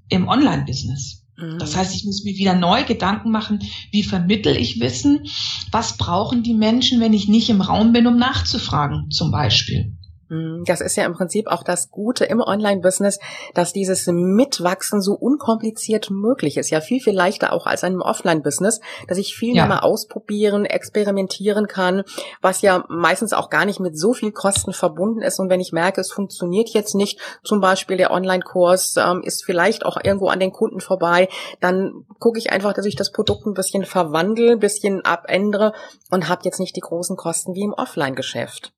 im 0.08 0.28
Online-Business. 0.28 1.24
Mhm. 1.36 1.58
Das 1.58 1.76
heißt, 1.76 1.94
ich 1.94 2.04
muss 2.04 2.24
mir 2.24 2.36
wieder 2.36 2.54
neu 2.54 2.84
Gedanken 2.84 3.30
machen, 3.30 3.60
wie 3.90 4.02
vermittel 4.02 4.56
ich 4.56 4.80
Wissen? 4.80 5.26
Was 5.70 5.96
brauchen 5.96 6.42
die 6.42 6.54
Menschen, 6.54 7.00
wenn 7.00 7.12
ich 7.12 7.28
nicht 7.28 7.48
im 7.48 7.60
Raum 7.60 7.92
bin, 7.92 8.06
um 8.06 8.18
nachzufragen, 8.18 9.10
zum 9.10 9.30
Beispiel? 9.30 9.96
Mhm. 10.30 10.62
Das 10.64 10.80
ist 10.80 10.96
ja 10.96 11.04
im 11.04 11.12
Prinzip 11.12 11.48
auch 11.48 11.64
das 11.64 11.90
Gute 11.90 12.24
im 12.24 12.40
Online-Business, 12.40 13.18
dass 13.54 13.72
dieses 13.72 14.06
Mitwachsen 14.06 15.02
so 15.02 15.12
unkompliziert 15.12 16.10
möglich 16.10 16.56
ist. 16.56 16.70
Ja, 16.70 16.80
viel, 16.80 17.00
viel 17.00 17.14
leichter 17.14 17.52
auch 17.52 17.66
als 17.66 17.84
einem 17.84 18.00
Offline-Business, 18.00 18.80
dass 19.08 19.18
ich 19.18 19.34
viel 19.34 19.56
ja. 19.56 19.66
mehr 19.66 19.84
ausprobieren, 19.84 20.64
experimentieren 20.64 21.66
kann, 21.66 22.04
was 22.40 22.62
ja 22.62 22.84
meistens 22.88 23.32
auch 23.32 23.50
gar 23.50 23.64
nicht 23.64 23.80
mit 23.80 23.98
so 23.98 24.12
viel 24.12 24.30
Kosten 24.30 24.72
verbunden 24.72 25.20
ist. 25.20 25.40
Und 25.40 25.50
wenn 25.50 25.60
ich 25.60 25.72
merke, 25.72 26.00
es 26.00 26.12
funktioniert 26.12 26.68
jetzt 26.70 26.94
nicht, 26.94 27.18
zum 27.42 27.60
Beispiel 27.60 27.96
der 27.96 28.12
Online-Kurs 28.12 28.94
ähm, 28.98 29.22
ist 29.24 29.44
vielleicht 29.44 29.84
auch 29.84 29.98
irgendwo 30.02 30.28
an 30.28 30.38
den 30.38 30.52
Kunden 30.52 30.80
vorbei, 30.80 31.28
dann 31.60 32.04
gucke 32.20 32.38
ich 32.38 32.52
einfach, 32.52 32.72
dass 32.72 32.86
ich 32.86 32.94
das 32.94 33.10
Produkt 33.10 33.46
ein 33.46 33.54
bisschen 33.54 33.84
verwandle, 33.84 34.52
ein 34.52 34.60
bisschen 34.60 35.04
abändere 35.04 35.72
und 36.10 36.28
habe 36.28 36.42
jetzt 36.44 36.60
nicht 36.60 36.76
die 36.76 36.80
großen 36.80 37.16
Kosten 37.16 37.54
wie 37.54 37.64
im 37.64 37.72
Offline-Geschäft. 37.72 38.72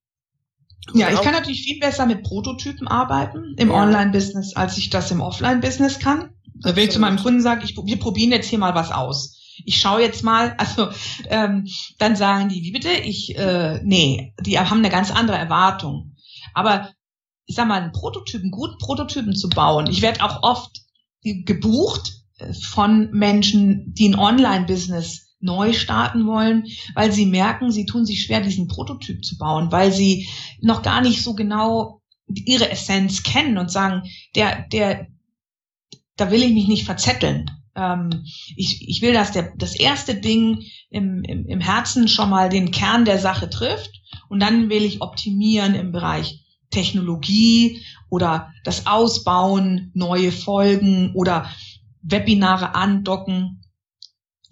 Ja, 0.94 1.10
ich 1.10 1.20
kann 1.20 1.32
natürlich 1.32 1.62
viel 1.62 1.78
besser 1.78 2.06
mit 2.06 2.24
Prototypen 2.24 2.88
arbeiten 2.88 3.54
im. 3.56 3.70
Online-Business, 3.70 4.56
als 4.56 4.76
ich 4.78 4.90
das 4.90 5.10
im 5.10 5.20
Offline-Business 5.20 6.00
kann. 6.00 6.30
Also 6.62 6.76
wenn 6.76 6.84
ich 6.84 6.90
zu 6.90 6.98
meinem 6.98 7.18
Kunden 7.18 7.40
sage, 7.40 7.64
ich, 7.64 7.76
wir 7.76 7.98
probieren 7.98 8.32
jetzt 8.32 8.48
hier 8.48 8.58
mal 8.58 8.74
was 8.74 8.90
aus. 8.90 9.38
Ich 9.64 9.80
schaue 9.80 10.02
jetzt 10.02 10.22
mal, 10.22 10.54
also 10.58 10.88
ähm, 11.28 11.66
dann 11.98 12.16
sagen 12.16 12.48
die, 12.48 12.62
wie 12.62 12.72
bitte? 12.72 12.90
Ich, 12.90 13.36
äh, 13.38 13.80
nee, 13.84 14.34
die 14.40 14.58
haben 14.58 14.78
eine 14.78 14.90
ganz 14.90 15.10
andere 15.10 15.36
Erwartung. 15.36 16.16
Aber 16.54 16.90
ich 17.46 17.56
sag 17.56 17.68
mal, 17.68 17.80
einen 17.80 17.92
Prototypen, 17.92 18.50
guten 18.50 18.78
Prototypen 18.78 19.34
zu 19.34 19.48
bauen. 19.48 19.86
Ich 19.88 20.02
werde 20.02 20.22
auch 20.22 20.42
oft 20.42 20.82
gebucht 21.22 22.12
äh, 22.38 22.52
von 22.52 23.10
Menschen, 23.12 23.92
die 23.94 24.08
ein 24.08 24.18
Online-Business 24.18 25.31
neu 25.42 25.72
starten 25.72 26.26
wollen, 26.26 26.64
weil 26.94 27.12
sie 27.12 27.26
merken, 27.26 27.70
sie 27.70 27.84
tun 27.84 28.06
sich 28.06 28.22
schwer, 28.22 28.40
diesen 28.40 28.68
Prototyp 28.68 29.24
zu 29.24 29.36
bauen, 29.36 29.70
weil 29.72 29.92
sie 29.92 30.28
noch 30.60 30.82
gar 30.82 31.00
nicht 31.00 31.22
so 31.22 31.34
genau 31.34 32.00
ihre 32.26 32.70
Essenz 32.70 33.22
kennen 33.22 33.58
und 33.58 33.70
sagen, 33.70 34.02
der, 34.34 34.66
der, 34.68 35.08
da 36.16 36.30
will 36.30 36.42
ich 36.42 36.52
mich 36.52 36.68
nicht 36.68 36.84
verzetteln. 36.84 37.50
Ähm, 37.74 38.24
ich, 38.56 38.88
ich 38.88 39.02
will, 39.02 39.12
dass 39.12 39.32
der, 39.32 39.52
das 39.56 39.74
erste 39.74 40.14
Ding 40.14 40.62
im, 40.90 41.22
im, 41.24 41.46
im 41.46 41.60
Herzen 41.60 42.08
schon 42.08 42.30
mal 42.30 42.48
den 42.48 42.70
Kern 42.70 43.04
der 43.04 43.18
Sache 43.18 43.50
trifft 43.50 44.00
und 44.28 44.40
dann 44.40 44.70
will 44.70 44.84
ich 44.84 45.02
optimieren 45.02 45.74
im 45.74 45.92
Bereich 45.92 46.40
Technologie 46.70 47.82
oder 48.08 48.52
das 48.64 48.86
Ausbauen, 48.86 49.90
neue 49.94 50.32
Folgen 50.32 51.12
oder 51.14 51.50
Webinare 52.02 52.74
andocken 52.74 53.61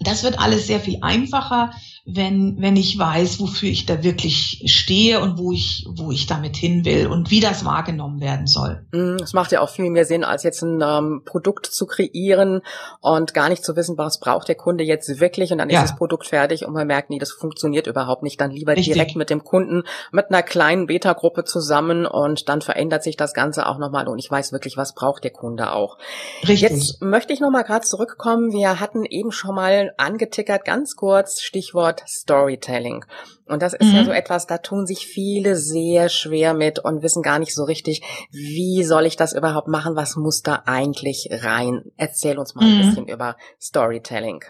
das 0.01 0.23
wird 0.23 0.39
alles 0.39 0.67
sehr 0.67 0.81
viel 0.81 0.99
einfacher, 1.03 1.71
wenn, 2.14 2.57
wenn 2.61 2.77
ich 2.77 2.99
weiß, 2.99 3.40
wofür 3.40 3.68
ich 3.68 3.87
da 3.87 4.03
wirklich 4.03 4.62
stehe 4.66 5.20
und 5.20 5.38
wo 5.38 5.53
ich, 5.53 5.87
wo 5.88 6.11
ich 6.11 6.27
damit 6.27 6.57
hin 6.57 6.85
will 6.85 7.07
und 7.07 7.31
wie 7.31 7.40
das 7.40 7.64
wahrgenommen 7.64 8.20
werden 8.20 8.46
soll. 8.46 8.85
Mhm, 8.92 9.16
es 9.23 9.33
macht 9.33 9.53
ja 9.53 9.61
auch 9.61 9.68
viel 9.68 9.90
mehr 9.90 10.05
Sinn, 10.05 10.25
als 10.25 10.42
jetzt 10.42 10.62
ein 10.62 10.81
ähm, 10.83 11.23
Produkt 11.25 11.66
zu 11.66 11.87
kreieren 11.87 12.61
und 13.01 13.35
gar 13.35 13.49
nicht 13.49 13.64
zu 13.64 13.77
wissen, 13.77 13.99
was 13.99 14.20
braucht 14.20 14.49
der 14.49 14.55
Kunde 14.55 14.85
jetzt 14.85 15.20
wirklich 15.20 15.53
und 15.53 15.59
dann 15.59 15.70
ja. 15.70 15.83
ist 15.83 15.90
das 15.90 15.96
Produkt 15.96 16.27
fertig 16.27 16.66
und 16.66 16.73
man 16.73 16.87
merkt, 16.87 17.11
nee, 17.11 17.18
das 17.18 17.33
funktioniert 17.33 17.87
überhaupt 17.87 18.23
nicht. 18.23 18.40
Dann 18.40 18.51
lieber 18.51 18.73
Richtig. 18.73 18.94
direkt 18.94 19.16
mit 19.16 19.31
dem 19.31 19.44
Kunden, 19.44 19.85
mit 20.12 20.27
einer 20.31 20.42
kleinen 20.42 20.87
Beta-Gruppe 20.87 21.44
zusammen 21.44 22.07
und 22.07 22.49
dann 22.49 22.61
verändert 22.61 23.03
sich 23.03 23.16
das 23.16 23.35
Ganze 23.35 23.66
auch 23.66 23.79
nochmal 23.79 24.09
und 24.09 24.18
ich 24.18 24.31
weiß 24.31 24.53
wirklich, 24.53 24.77
was 24.77 24.94
braucht 24.94 25.25
der 25.25 25.31
Kunde 25.31 25.73
auch. 25.73 25.99
Richtig. 26.42 26.61
Jetzt 26.61 27.03
möchte 27.03 27.33
ich 27.33 27.40
nochmal 27.40 27.64
gerade 27.64 27.85
zurückkommen. 27.85 28.53
Wir 28.53 28.81
hatten 28.81 29.05
eben 29.05 29.33
schon 29.33 29.55
mal 29.55 29.92
angetickert, 29.96 30.64
ganz 30.64 30.96
kurz, 30.96 31.40
Stichwort 31.40 32.00
Storytelling. 32.07 33.05
Und 33.47 33.63
das 33.63 33.75
ist 33.75 33.89
mhm. 33.89 33.97
ja 33.97 34.05
so 34.05 34.13
etwas, 34.13 34.47
da 34.47 34.59
tun 34.59 34.87
sich 34.87 35.07
viele 35.07 35.57
sehr 35.57 36.09
schwer 36.09 36.55
mit 36.55 36.79
und 36.79 37.03
wissen 37.03 37.23
gar 37.23 37.39
nicht 37.39 37.55
so 37.55 37.65
richtig, 37.65 38.03
wie 38.31 38.85
soll 38.85 39.07
ich 39.07 39.17
das 39.17 39.33
überhaupt 39.33 39.69
machen? 39.69 39.97
Was 39.97 40.17
muss 40.17 40.43
da 40.43 40.63
eigentlich 40.67 41.29
rein? 41.31 41.83
Erzähl 41.97 42.39
uns 42.39 42.55
mal 42.55 42.65
mhm. 42.65 42.81
ein 42.81 42.87
bisschen 42.87 43.09
über 43.09 43.37
Storytelling. 43.61 44.45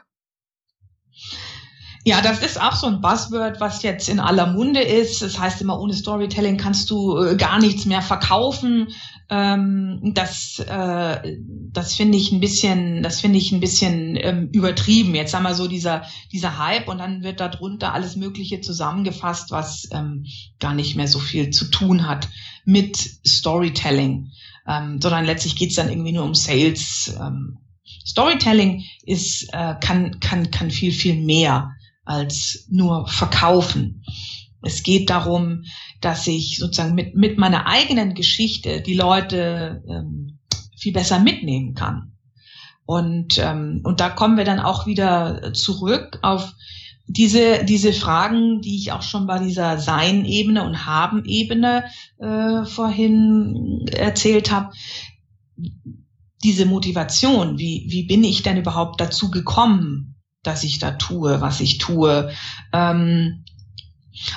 Ja, 2.03 2.23
das 2.23 2.43
ist 2.43 2.59
auch 2.59 2.75
so 2.75 2.87
ein 2.87 3.03
Buzzword, 3.03 3.61
was 3.61 3.83
jetzt 3.83 4.09
in 4.09 4.21
aller 4.21 4.47
Munde 4.47 4.81
ist. 4.81 5.21
Das 5.21 5.39
heißt 5.39 5.61
immer, 5.61 5.79
ohne 5.79 5.93
Storytelling 5.93 6.57
kannst 6.57 6.89
du 6.91 7.19
äh, 7.19 7.37
gar 7.37 7.59
nichts 7.61 7.85
mehr 7.85 8.01
verkaufen. 8.01 8.89
Ähm, 9.29 10.13
das 10.15 10.59
äh, 10.61 11.37
das 11.73 11.95
finde 11.95 12.17
ich 12.17 12.33
ein 12.33 12.41
bisschen, 12.41 13.03
das 13.03 13.21
finde 13.21 13.39
ich 13.39 13.53
ein 13.53 13.61
bisschen 13.61 14.17
ähm, 14.19 14.49
übertrieben. 14.51 15.15
Jetzt 15.15 15.35
haben 15.35 15.43
wir 15.43 15.55
so 15.55 15.69
dieser 15.69 16.05
dieser 16.33 16.57
Hype 16.57 16.89
und 16.89 16.99
dann 16.99 17.23
wird 17.23 17.39
darunter 17.39 17.93
alles 17.93 18.17
Mögliche 18.17 18.63
zusammengefasst, 18.63 19.51
was 19.51 19.87
ähm, 19.93 20.25
gar 20.59 20.73
nicht 20.73 20.97
mehr 20.97 21.09
so 21.09 21.19
viel 21.19 21.51
zu 21.51 21.67
tun 21.67 22.09
hat 22.09 22.29
mit 22.65 22.97
Storytelling, 23.27 24.31
ähm, 24.67 25.03
sondern 25.03 25.27
letztlich 25.27 25.55
geht's 25.55 25.75
dann 25.75 25.91
irgendwie 25.91 26.13
nur 26.13 26.25
um 26.25 26.35
Sales. 26.35 27.15
Ähm, 27.21 27.59
Storytelling 28.07 28.85
ist 29.05 29.51
äh, 29.53 29.75
kann 29.83 30.19
kann 30.21 30.51
kann 30.51 30.71
viel 30.71 30.93
viel 30.93 31.21
mehr 31.21 31.73
als 32.11 32.67
nur 32.69 33.07
verkaufen. 33.07 34.05
Es 34.63 34.83
geht 34.83 35.11
darum, 35.11 35.63
dass 36.01 36.27
ich 36.27 36.59
sozusagen 36.59 36.95
mit, 36.95 37.15
mit 37.15 37.39
meiner 37.39 37.67
eigenen 37.67 38.15
Geschichte 38.15 38.83
die 38.83 38.95
Leute 38.95 39.83
ähm, 39.89 40.41
viel 40.77 40.93
besser 40.93 41.21
mitnehmen 41.21 41.75
kann. 41.75 42.17
Und, 42.85 43.39
ähm, 43.39 43.81
und 43.85 44.01
da 44.01 44.11
kommen 44.11 44.37
wir 44.37 44.45
dann 44.45 44.59
auch 44.59 44.87
wieder 44.87 45.53
zurück 45.53 46.19
auf 46.23 46.53
diese, 47.07 47.65
diese 47.65 47.93
Fragen, 47.93 48.61
die 48.61 48.77
ich 48.77 48.91
auch 48.91 49.03
schon 49.03 49.29
bei 49.29 49.39
dieser 49.39 49.79
Sein-Ebene 49.79 50.65
und 50.65 50.87
Haben-Ebene 50.87 51.85
äh, 52.19 52.65
vorhin 52.65 53.87
erzählt 53.93 54.51
habe 54.51 54.73
diese 56.43 56.65
Motivation, 56.67 57.59
wie, 57.59 57.87
wie 57.89 58.05
bin 58.05 58.25
ich 58.25 58.43
denn 58.43 58.57
überhaupt 58.57 59.01
dazu 59.01 59.31
gekommen, 59.31 60.10
dass 60.43 60.65
ich 60.65 60.79
da 60.79 60.93
tue, 60.93 61.41
was 61.41 61.61
ich 61.61 61.79
tue? 61.79 62.33
Ähm, 62.73 63.45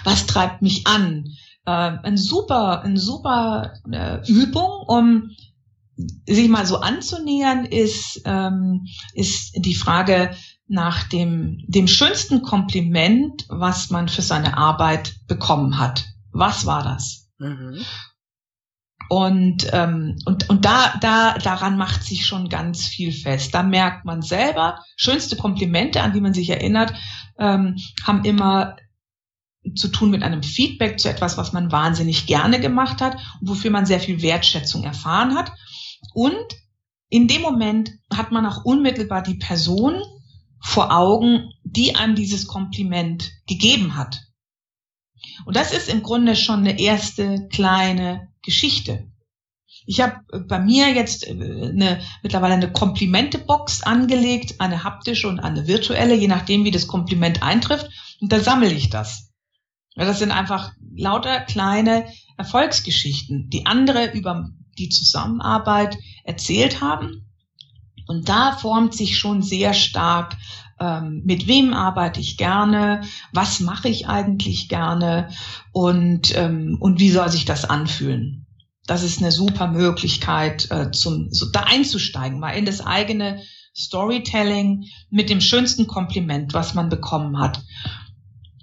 was 0.03 0.25
treibt 0.25 0.61
mich 0.61 0.87
an? 0.87 1.25
Äh, 1.65 1.71
ein 1.71 2.17
super, 2.17 2.81
ein 2.81 2.97
super 2.97 3.73
äh, 3.91 4.19
Übung, 4.27 4.69
um 4.87 5.31
sich 6.27 6.49
mal 6.49 6.65
so 6.65 6.77
anzunähern, 6.77 7.65
ist, 7.65 8.21
ähm, 8.25 8.87
ist 9.13 9.53
die 9.55 9.75
Frage 9.75 10.35
nach 10.67 11.03
dem, 11.03 11.63
dem 11.67 11.87
schönsten 11.87 12.41
Kompliment, 12.41 13.45
was 13.49 13.89
man 13.89 14.09
für 14.09 14.21
seine 14.21 14.57
Arbeit 14.57 15.15
bekommen 15.27 15.77
hat. 15.77 16.05
Was 16.31 16.65
war 16.65 16.83
das? 16.83 17.29
Mhm. 17.37 17.79
Und, 19.09 19.67
ähm, 19.73 20.17
und, 20.25 20.49
und 20.49 20.65
da, 20.65 20.95
da, 21.01 21.37
daran 21.37 21.77
macht 21.77 22.03
sich 22.03 22.25
schon 22.25 22.49
ganz 22.49 22.87
viel 22.87 23.11
fest. 23.11 23.53
Da 23.53 23.61
merkt 23.61 24.05
man 24.05 24.21
selber, 24.21 24.79
schönste 24.95 25.35
Komplimente, 25.35 26.01
an 26.01 26.13
die 26.13 26.21
man 26.21 26.33
sich 26.33 26.49
erinnert, 26.49 26.93
ähm, 27.37 27.75
haben 28.03 28.23
immer 28.23 28.77
zu 29.75 29.87
tun 29.87 30.09
mit 30.09 30.23
einem 30.23 30.43
Feedback 30.43 30.99
zu 30.99 31.09
etwas, 31.09 31.37
was 31.37 31.53
man 31.53 31.71
wahnsinnig 31.71 32.25
gerne 32.25 32.59
gemacht 32.59 33.01
hat 33.01 33.17
und 33.39 33.49
wofür 33.49 33.71
man 33.71 33.85
sehr 33.85 33.99
viel 33.99 34.21
Wertschätzung 34.21 34.83
erfahren 34.83 35.35
hat. 35.35 35.51
Und 36.13 36.45
in 37.09 37.27
dem 37.27 37.41
Moment 37.41 37.91
hat 38.11 38.31
man 38.31 38.45
auch 38.45 38.65
unmittelbar 38.65 39.21
die 39.21 39.35
Person 39.35 40.01
vor 40.59 40.91
Augen, 40.91 41.51
die 41.63 41.95
einem 41.95 42.15
dieses 42.15 42.47
Kompliment 42.47 43.31
gegeben 43.47 43.95
hat. 43.95 44.21
Und 45.45 45.55
das 45.55 45.73
ist 45.73 45.89
im 45.89 46.03
Grunde 46.03 46.35
schon 46.35 46.59
eine 46.59 46.79
erste 46.79 47.47
kleine 47.49 48.29
Geschichte. 48.43 49.07
Ich 49.85 50.01
habe 50.01 50.21
äh, 50.31 50.39
bei 50.39 50.59
mir 50.59 50.93
jetzt 50.93 51.27
äh, 51.27 51.31
eine, 51.31 52.01
mittlerweile 52.21 52.53
eine 52.53 52.71
Komplimente-Box 52.71 53.83
angelegt, 53.83 54.59
eine 54.59 54.83
haptische 54.83 55.27
und 55.27 55.39
eine 55.39 55.67
virtuelle, 55.67 56.15
je 56.15 56.27
nachdem, 56.27 56.63
wie 56.63 56.71
das 56.71 56.87
Kompliment 56.87 57.43
eintrifft. 57.43 57.89
Und 58.21 58.31
da 58.31 58.39
sammle 58.39 58.71
ich 58.71 58.89
das. 58.89 59.31
Das 59.95 60.19
sind 60.19 60.31
einfach 60.31 60.71
lauter 60.95 61.41
kleine 61.41 62.07
Erfolgsgeschichten, 62.37 63.49
die 63.49 63.65
andere 63.65 64.11
über 64.11 64.49
die 64.77 64.89
Zusammenarbeit 64.89 65.97
erzählt 66.23 66.81
haben. 66.81 67.29
Und 68.07 68.27
da 68.27 68.53
formt 68.53 68.95
sich 68.95 69.17
schon 69.17 69.43
sehr 69.43 69.73
stark, 69.73 70.35
ähm, 70.83 71.21
mit 71.23 71.47
wem 71.47 71.73
arbeite 71.73 72.19
ich 72.19 72.37
gerne, 72.37 73.01
was 73.31 73.61
mache 73.61 73.87
ich 73.87 74.07
eigentlich 74.07 74.67
gerne 74.67 75.29
und, 75.71 76.35
ähm, 76.37 76.77
und 76.79 76.99
wie 76.99 77.09
soll 77.09 77.29
sich 77.29 77.45
das 77.45 77.63
anfühlen. 77.63 78.45
Das 78.85 79.01
ist 79.01 79.21
eine 79.21 79.31
super 79.31 79.67
Möglichkeit, 79.67 80.69
äh, 80.71 80.91
zum, 80.91 81.29
so 81.31 81.49
da 81.49 81.61
einzusteigen, 81.61 82.37
mal 82.37 82.51
in 82.51 82.65
das 82.65 82.85
eigene 82.85 83.41
Storytelling 83.73 84.83
mit 85.09 85.29
dem 85.29 85.39
schönsten 85.39 85.87
Kompliment, 85.87 86.53
was 86.53 86.73
man 86.73 86.89
bekommen 86.89 87.39
hat. 87.39 87.63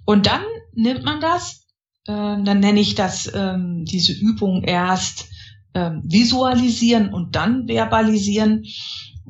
Und 0.05 0.27
dann 0.27 0.43
nimmt 0.75 1.05
man 1.05 1.23
das, 1.23 1.67
äh, 2.07 2.13
dann 2.13 2.61
nenne 2.61 2.81
ich 2.81 2.97
das 2.97 3.33
ähm, 3.35 3.87
diese 3.87 4.13
Übung 4.13 4.63
erst 4.63 5.31
äh, 5.73 5.91
visualisieren 6.03 7.15
und 7.15 7.35
dann 7.35 7.67
verbalisieren, 7.67 8.65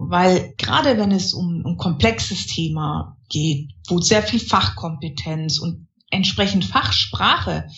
weil 0.02 0.54
gerade 0.56 0.96
wenn 0.96 1.12
es 1.12 1.34
um 1.34 1.62
ein 1.66 1.76
komplexes 1.76 2.46
Thema 2.46 3.18
geht, 3.28 3.68
wo 3.86 4.00
sehr 4.00 4.22
viel 4.22 4.40
Fachkompetenz 4.40 5.58
und 5.58 5.88
entsprechend 6.10 6.64
Fachsprache 6.64 7.68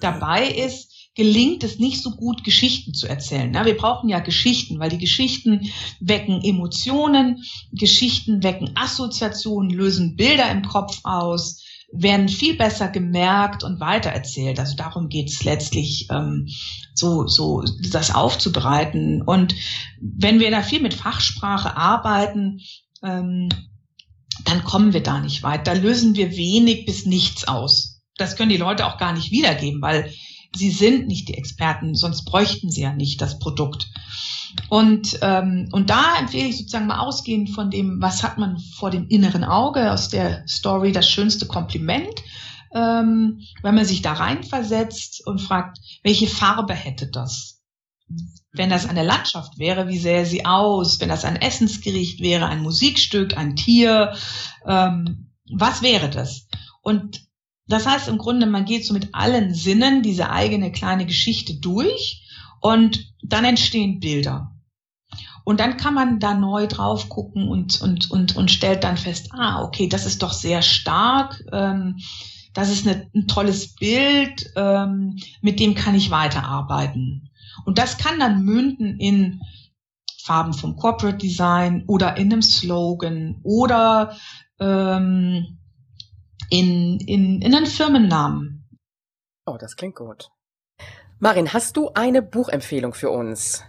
dabei 0.00 0.48
ist, 0.48 0.92
gelingt 1.14 1.62
es 1.62 1.78
nicht 1.78 2.02
so 2.02 2.10
gut, 2.10 2.42
Geschichten 2.42 2.94
zu 2.94 3.06
erzählen. 3.06 3.54
Ja, 3.54 3.64
wir 3.64 3.76
brauchen 3.76 4.08
ja 4.08 4.18
Geschichten, 4.18 4.80
weil 4.80 4.90
die 4.90 4.98
Geschichten 4.98 5.70
wecken 6.00 6.42
Emotionen, 6.42 7.44
Geschichten 7.72 8.42
wecken 8.42 8.72
Assoziationen, 8.74 9.70
lösen 9.70 10.16
Bilder 10.16 10.50
im 10.50 10.62
Kopf 10.62 11.00
aus, 11.04 11.62
werden 11.92 12.28
viel 12.28 12.56
besser 12.56 12.88
gemerkt 12.88 13.62
und 13.62 13.80
weitererzählt. 13.80 14.58
Also 14.58 14.76
darum 14.76 15.08
geht 15.08 15.28
es 15.28 15.44
letztlich, 15.44 16.08
ähm, 16.10 16.48
so, 16.98 17.26
so 17.26 17.62
das 17.90 18.14
aufzubereiten. 18.14 19.22
Und 19.22 19.54
wenn 20.00 20.40
wir 20.40 20.50
da 20.50 20.62
viel 20.62 20.80
mit 20.80 20.94
Fachsprache 20.94 21.76
arbeiten, 21.76 22.60
ähm, 23.02 23.48
dann 24.44 24.64
kommen 24.64 24.92
wir 24.92 25.02
da 25.02 25.20
nicht 25.20 25.42
weit. 25.42 25.66
Da 25.66 25.72
lösen 25.72 26.14
wir 26.14 26.36
wenig 26.36 26.86
bis 26.86 27.06
nichts 27.06 27.46
aus. 27.46 28.00
Das 28.16 28.36
können 28.36 28.50
die 28.50 28.56
Leute 28.56 28.86
auch 28.86 28.98
gar 28.98 29.12
nicht 29.12 29.30
wiedergeben, 29.30 29.80
weil 29.80 30.12
sie 30.56 30.70
sind 30.70 31.06
nicht 31.06 31.28
die 31.28 31.34
Experten, 31.34 31.94
sonst 31.94 32.24
bräuchten 32.24 32.70
sie 32.70 32.82
ja 32.82 32.92
nicht 32.92 33.20
das 33.20 33.38
Produkt. 33.38 33.88
Und, 34.68 35.18
ähm, 35.22 35.68
und 35.72 35.90
da 35.90 36.18
empfehle 36.18 36.48
ich 36.48 36.58
sozusagen 36.58 36.86
mal 36.86 37.00
ausgehend 37.00 37.50
von 37.50 37.70
dem, 37.70 38.00
was 38.00 38.22
hat 38.22 38.38
man 38.38 38.58
vor 38.58 38.90
dem 38.90 39.06
inneren 39.08 39.44
Auge 39.44 39.92
aus 39.92 40.08
der 40.08 40.46
Story, 40.48 40.92
das 40.92 41.08
schönste 41.08 41.46
Kompliment, 41.46 42.22
ähm, 42.74 43.40
wenn 43.62 43.74
man 43.74 43.84
sich 43.84 44.02
da 44.02 44.12
reinversetzt 44.14 45.26
und 45.26 45.40
fragt, 45.40 45.78
welche 46.02 46.26
Farbe 46.26 46.74
hätte 46.74 47.08
das? 47.08 47.60
Wenn 48.52 48.70
das 48.70 48.88
eine 48.88 49.04
Landschaft 49.04 49.58
wäre, 49.58 49.88
wie 49.88 49.98
sähe 49.98 50.24
sie 50.24 50.44
aus? 50.44 51.00
Wenn 51.00 51.08
das 51.08 51.24
ein 51.24 51.36
Essensgericht 51.36 52.20
wäre, 52.20 52.46
ein 52.46 52.62
Musikstück, 52.62 53.36
ein 53.36 53.56
Tier, 53.56 54.14
ähm, 54.66 55.30
was 55.50 55.82
wäre 55.82 56.10
das? 56.10 56.48
Und 56.82 57.28
das 57.66 57.86
heißt 57.86 58.08
im 58.08 58.18
Grunde, 58.18 58.46
man 58.46 58.64
geht 58.64 58.86
so 58.86 58.94
mit 58.94 59.14
allen 59.14 59.54
Sinnen 59.54 60.02
diese 60.02 60.30
eigene 60.30 60.72
kleine 60.72 61.04
Geschichte 61.04 61.54
durch 61.54 62.24
und 62.60 63.12
dann 63.22 63.44
entstehen 63.44 64.00
Bilder. 64.00 64.52
Und 65.44 65.60
dann 65.60 65.76
kann 65.76 65.94
man 65.94 66.18
da 66.18 66.34
neu 66.34 66.66
drauf 66.66 67.08
gucken 67.08 67.48
und, 67.48 67.80
und, 67.80 68.10
und, 68.10 68.36
und 68.36 68.50
stellt 68.50 68.84
dann 68.84 68.98
fest, 68.98 69.30
ah, 69.32 69.62
okay, 69.62 69.88
das 69.88 70.04
ist 70.04 70.22
doch 70.22 70.32
sehr 70.32 70.60
stark, 70.62 71.42
ähm, 71.52 71.98
das 72.58 72.70
ist 72.70 72.88
eine, 72.88 73.08
ein 73.14 73.28
tolles 73.28 73.76
Bild, 73.76 74.52
ähm, 74.56 75.16
mit 75.42 75.60
dem 75.60 75.76
kann 75.76 75.94
ich 75.94 76.10
weiterarbeiten. 76.10 77.30
Und 77.64 77.78
das 77.78 77.98
kann 77.98 78.18
dann 78.18 78.42
münden 78.42 78.98
in 78.98 79.42
Farben 80.20 80.52
vom 80.52 80.74
Corporate 80.74 81.18
Design 81.18 81.84
oder 81.86 82.16
in 82.16 82.32
einem 82.32 82.42
Slogan 82.42 83.38
oder 83.44 84.16
ähm, 84.58 85.60
in, 86.50 86.98
in, 86.98 87.42
in 87.42 87.54
einen 87.54 87.66
Firmennamen. 87.66 88.68
Oh, 89.46 89.56
das 89.56 89.76
klingt 89.76 89.94
gut. 89.94 90.32
Marin, 91.20 91.52
hast 91.52 91.76
du 91.76 91.92
eine 91.94 92.22
Buchempfehlung 92.22 92.92
für 92.92 93.10
uns? 93.10 93.62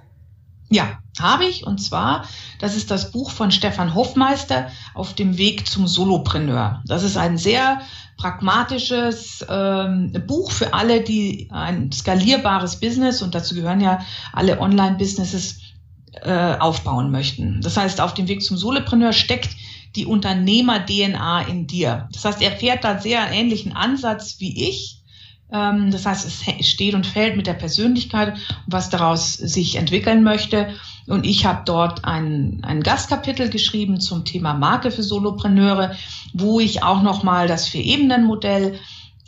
Ja, 0.69 0.99
habe 1.19 1.45
ich. 1.45 1.65
Und 1.65 1.79
zwar, 1.79 2.25
das 2.59 2.75
ist 2.75 2.91
das 2.91 3.11
Buch 3.11 3.31
von 3.31 3.51
Stefan 3.51 3.95
Hofmeister 3.95 4.69
auf 4.93 5.13
dem 5.13 5.37
Weg 5.37 5.67
zum 5.67 5.87
Solopreneur. 5.87 6.81
Das 6.85 7.03
ist 7.03 7.17
ein 7.17 7.37
sehr 7.37 7.81
pragmatisches 8.17 9.45
ähm, 9.49 10.13
Buch 10.27 10.51
für 10.51 10.73
alle, 10.73 11.01
die 11.01 11.49
ein 11.51 11.91
skalierbares 11.91 12.79
Business, 12.79 13.21
und 13.21 13.33
dazu 13.33 13.55
gehören 13.55 13.81
ja 13.81 13.99
alle 14.33 14.59
Online-Businesses, 14.59 15.59
äh, 16.21 16.57
aufbauen 16.57 17.11
möchten. 17.11 17.61
Das 17.61 17.77
heißt, 17.77 18.01
auf 18.01 18.13
dem 18.13 18.27
Weg 18.27 18.43
zum 18.43 18.57
Solopreneur 18.57 19.13
steckt 19.13 19.55
die 19.95 20.05
Unternehmer-DNA 20.05 21.41
in 21.43 21.67
dir. 21.67 22.09
Das 22.11 22.25
heißt, 22.25 22.41
er 22.41 22.51
fährt 22.51 22.83
da 22.83 22.99
sehr 22.99 23.23
einen 23.23 23.33
ähnlichen 23.33 23.73
Ansatz 23.73 24.39
wie 24.39 24.69
ich 24.69 24.98
das 25.51 26.05
heißt, 26.05 26.27
es 26.59 26.67
steht 26.67 26.93
und 26.93 27.07
fällt 27.07 27.35
mit 27.35 27.47
der 27.47 27.53
Persönlichkeit, 27.53 28.37
was 28.67 28.89
daraus 28.89 29.33
sich 29.33 29.75
entwickeln 29.77 30.23
möchte. 30.23 30.69
Und 31.07 31.25
ich 31.25 31.45
habe 31.45 31.63
dort 31.65 32.05
ein, 32.05 32.59
ein 32.63 32.83
Gastkapitel 32.83 33.49
geschrieben 33.49 33.99
zum 33.99 34.25
Thema 34.25 34.53
Marke 34.53 34.91
für 34.91 35.01
Solopreneure, 35.01 35.95
wo 36.33 36.59
ich 36.59 36.83
auch 36.83 37.01
nochmal 37.01 37.47
das 37.47 37.67
Vier-Ebenen-Modell 37.67 38.79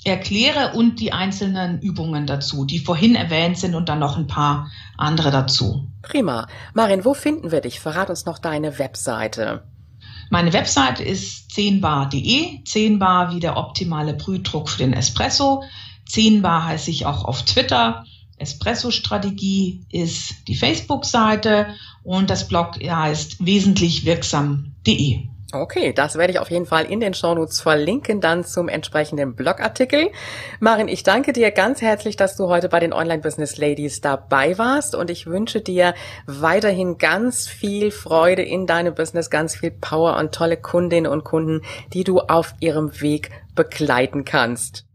erkläre 0.03 0.73
und 0.73 0.99
die 0.99 1.11
einzelnen 1.11 1.79
Übungen 1.79 2.25
dazu, 2.25 2.65
die 2.65 2.79
vorhin 2.79 3.15
erwähnt 3.15 3.57
sind 3.57 3.75
und 3.75 3.89
dann 3.89 3.99
noch 3.99 4.17
ein 4.17 4.27
paar 4.27 4.69
andere 4.97 5.31
dazu. 5.31 5.87
Prima. 6.01 6.47
Marin, 6.73 7.05
wo 7.05 7.13
finden 7.13 7.51
wir 7.51 7.61
dich? 7.61 7.79
Verrat 7.79 8.09
uns 8.09 8.25
noch 8.25 8.39
deine 8.39 8.79
Webseite. 8.79 9.63
Meine 10.29 10.53
Webseite 10.53 11.03
ist 11.03 11.51
10bar.de, 11.51 12.63
10 12.63 12.99
bar 12.99 13.33
wie 13.33 13.39
der 13.39 13.57
optimale 13.57 14.13
Brühdruck 14.13 14.69
für 14.69 14.77
den 14.77 14.93
Espresso. 14.93 15.63
10 16.11 16.41
Bar 16.41 16.65
heiße 16.65 16.91
ich 16.91 17.05
auch 17.05 17.25
auf 17.25 17.43
Twitter. 17.43 18.05
Espresso-Strategie 18.37 19.85
ist 19.91 20.47
die 20.47 20.55
Facebook-Seite 20.55 21.67
und 22.03 22.29
das 22.29 22.47
Blog 22.47 22.75
heißt 22.83 23.45
wesentlichwirksam.de. 23.45 25.19
Okay, 25.53 25.91
das 25.93 26.17
werde 26.17 26.31
ich 26.31 26.39
auf 26.39 26.49
jeden 26.49 26.65
Fall 26.65 26.85
in 26.85 27.01
den 27.01 27.13
Shownotes 27.13 27.59
verlinken, 27.59 28.21
dann 28.21 28.45
zum 28.45 28.69
entsprechenden 28.69 29.35
Blogartikel. 29.35 30.09
Marin, 30.61 30.87
ich 30.87 31.03
danke 31.03 31.33
dir 31.33 31.51
ganz 31.51 31.81
herzlich, 31.81 32.15
dass 32.15 32.37
du 32.37 32.47
heute 32.47 32.69
bei 32.69 32.79
den 32.79 32.93
Online 32.93 33.21
Business 33.21 33.57
Ladies 33.57 33.99
dabei 33.99 34.57
warst 34.57 34.95
und 34.95 35.09
ich 35.09 35.27
wünsche 35.27 35.59
dir 35.59 35.93
weiterhin 36.25 36.97
ganz 36.97 37.47
viel 37.47 37.91
Freude 37.91 38.43
in 38.43 38.65
deinem 38.65 38.95
Business, 38.95 39.29
ganz 39.29 39.55
viel 39.55 39.71
Power 39.71 40.17
und 40.17 40.33
tolle 40.33 40.55
Kundinnen 40.55 41.11
und 41.11 41.25
Kunden, 41.25 41.61
die 41.93 42.05
du 42.05 42.19
auf 42.19 42.53
ihrem 42.61 43.01
Weg 43.01 43.31
begleiten 43.53 44.23
kannst. 44.23 44.85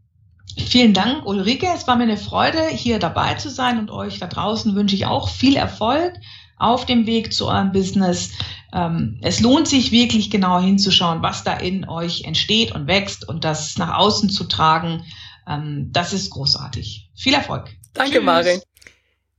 Vielen 0.57 0.93
Dank, 0.93 1.25
Ulrike. 1.25 1.67
Es 1.73 1.87
war 1.87 1.95
mir 1.95 2.03
eine 2.03 2.17
Freude, 2.17 2.67
hier 2.67 2.99
dabei 2.99 3.35
zu 3.35 3.49
sein 3.49 3.79
und 3.79 3.91
euch 3.91 4.19
da 4.19 4.27
draußen 4.27 4.75
wünsche 4.75 4.95
ich 4.95 5.05
auch 5.05 5.29
viel 5.29 5.55
Erfolg. 5.55 6.13
auf 6.57 6.85
dem 6.85 7.05
Weg 7.05 7.33
zu 7.33 7.47
eurem 7.47 7.71
Business. 7.71 8.31
Ähm, 8.73 9.19
es 9.21 9.39
lohnt 9.39 9.67
sich 9.67 9.91
wirklich 9.91 10.29
genau 10.29 10.59
hinzuschauen, 10.59 11.21
was 11.21 11.43
da 11.43 11.53
in 11.53 11.87
euch 11.87 12.23
entsteht 12.23 12.71
und 12.73 12.87
wächst 12.87 13.27
und 13.27 13.43
das 13.43 13.77
nach 13.77 13.97
außen 13.97 14.29
zu 14.29 14.43
tragen. 14.45 15.03
Ähm, 15.47 15.89
das 15.91 16.13
ist 16.13 16.31
großartig. 16.31 17.09
Viel 17.15 17.33
Erfolg. 17.33 17.69
Danke, 17.93 18.13
Tschüss. 18.13 18.23
Marin. 18.23 18.61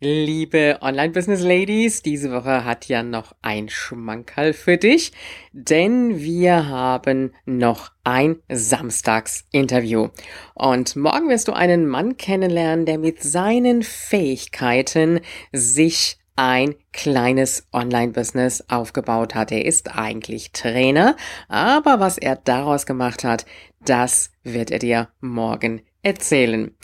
Liebe 0.01 0.79
Online-Business-Ladies, 0.81 2.03
diese 2.03 2.31
Woche 2.31 2.65
hat 2.65 2.87
ja 2.87 3.03
noch 3.03 3.35
ein 3.43 3.69
Schmankerl 3.69 4.53
für 4.53 4.77
dich, 4.77 5.11
denn 5.51 6.21
wir 6.21 6.69
haben 6.69 7.33
noch 7.47 7.91
ein 8.05 8.37
Samstagsinterview. 8.49 10.11
Und 10.55 10.95
morgen 10.95 11.29
wirst 11.29 11.49
du 11.49 11.53
einen 11.53 11.89
Mann 11.89 12.17
kennenlernen, 12.17 12.87
der 12.87 12.99
mit 12.99 13.25
seinen 13.25 13.83
Fähigkeiten 13.83 15.19
sich 15.51 16.19
ein 16.37 16.77
kleines 16.93 17.67
Online-Business 17.73 18.67
aufgebaut 18.69 19.35
hat. 19.35 19.51
Er 19.51 19.65
ist 19.65 19.97
eigentlich 19.97 20.53
Trainer, 20.53 21.17
aber 21.49 21.99
was 21.99 22.19
er 22.19 22.37
daraus 22.37 22.87
gemacht 22.87 23.25
hat, 23.25 23.47
das 23.85 24.31
wird 24.45 24.71
er 24.71 24.79
dir 24.79 25.09
morgen 25.21 25.83
erzählen. 26.03 26.77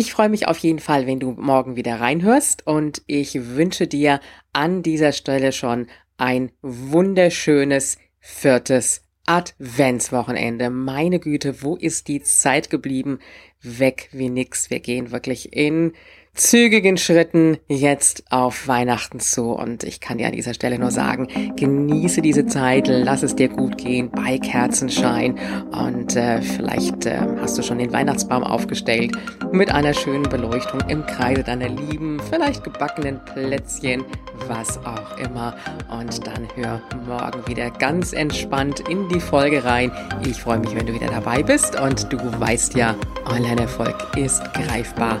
Ich 0.00 0.12
freue 0.12 0.28
mich 0.28 0.46
auf 0.46 0.58
jeden 0.58 0.78
Fall, 0.78 1.08
wenn 1.08 1.18
du 1.18 1.32
morgen 1.32 1.74
wieder 1.74 1.98
reinhörst 1.98 2.64
und 2.64 3.02
ich 3.08 3.34
wünsche 3.56 3.88
dir 3.88 4.20
an 4.52 4.84
dieser 4.84 5.10
Stelle 5.10 5.50
schon 5.50 5.88
ein 6.16 6.52
wunderschönes 6.62 7.98
viertes 8.20 9.02
Adventswochenende. 9.26 10.70
Meine 10.70 11.18
Güte, 11.18 11.64
wo 11.64 11.74
ist 11.74 12.06
die 12.06 12.22
Zeit 12.22 12.70
geblieben? 12.70 13.18
Weg 13.60 14.08
wie 14.12 14.30
nix. 14.30 14.70
Wir 14.70 14.78
gehen 14.78 15.10
wirklich 15.10 15.52
in 15.52 15.94
zügigen 16.38 16.96
Schritten 16.96 17.58
jetzt 17.66 18.24
auf 18.30 18.68
Weihnachten 18.68 19.20
zu. 19.20 19.50
Und 19.50 19.82
ich 19.84 20.00
kann 20.00 20.18
dir 20.18 20.26
an 20.28 20.32
dieser 20.32 20.54
Stelle 20.54 20.78
nur 20.78 20.90
sagen, 20.90 21.28
genieße 21.56 22.22
diese 22.22 22.46
Zeit, 22.46 22.86
lass 22.88 23.22
es 23.22 23.34
dir 23.34 23.48
gut 23.48 23.76
gehen 23.76 24.10
bei 24.10 24.38
Kerzenschein. 24.38 25.38
Und 25.72 26.16
äh, 26.16 26.40
vielleicht 26.40 27.06
äh, 27.06 27.18
hast 27.40 27.58
du 27.58 27.62
schon 27.62 27.78
den 27.78 27.92
Weihnachtsbaum 27.92 28.44
aufgestellt 28.44 29.16
mit 29.52 29.70
einer 29.72 29.92
schönen 29.92 30.22
Beleuchtung 30.22 30.80
im 30.88 31.04
Kreise 31.06 31.42
deiner 31.42 31.68
Lieben, 31.68 32.20
vielleicht 32.30 32.64
gebackenen 32.64 33.20
Plätzchen, 33.24 34.04
was 34.46 34.78
auch 34.78 35.18
immer. 35.18 35.56
Und 35.90 36.26
dann 36.26 36.48
hör 36.54 36.80
morgen 37.06 37.46
wieder 37.48 37.70
ganz 37.70 38.12
entspannt 38.12 38.80
in 38.88 39.08
die 39.08 39.20
Folge 39.20 39.64
rein. 39.64 39.90
Ich 40.24 40.40
freue 40.40 40.60
mich, 40.60 40.74
wenn 40.74 40.86
du 40.86 40.94
wieder 40.94 41.08
dabei 41.08 41.42
bist. 41.42 41.78
Und 41.80 42.12
du 42.12 42.18
weißt 42.40 42.74
ja, 42.74 42.94
Online-Erfolg 43.26 43.96
ist 44.16 44.42
greifbar 44.54 45.20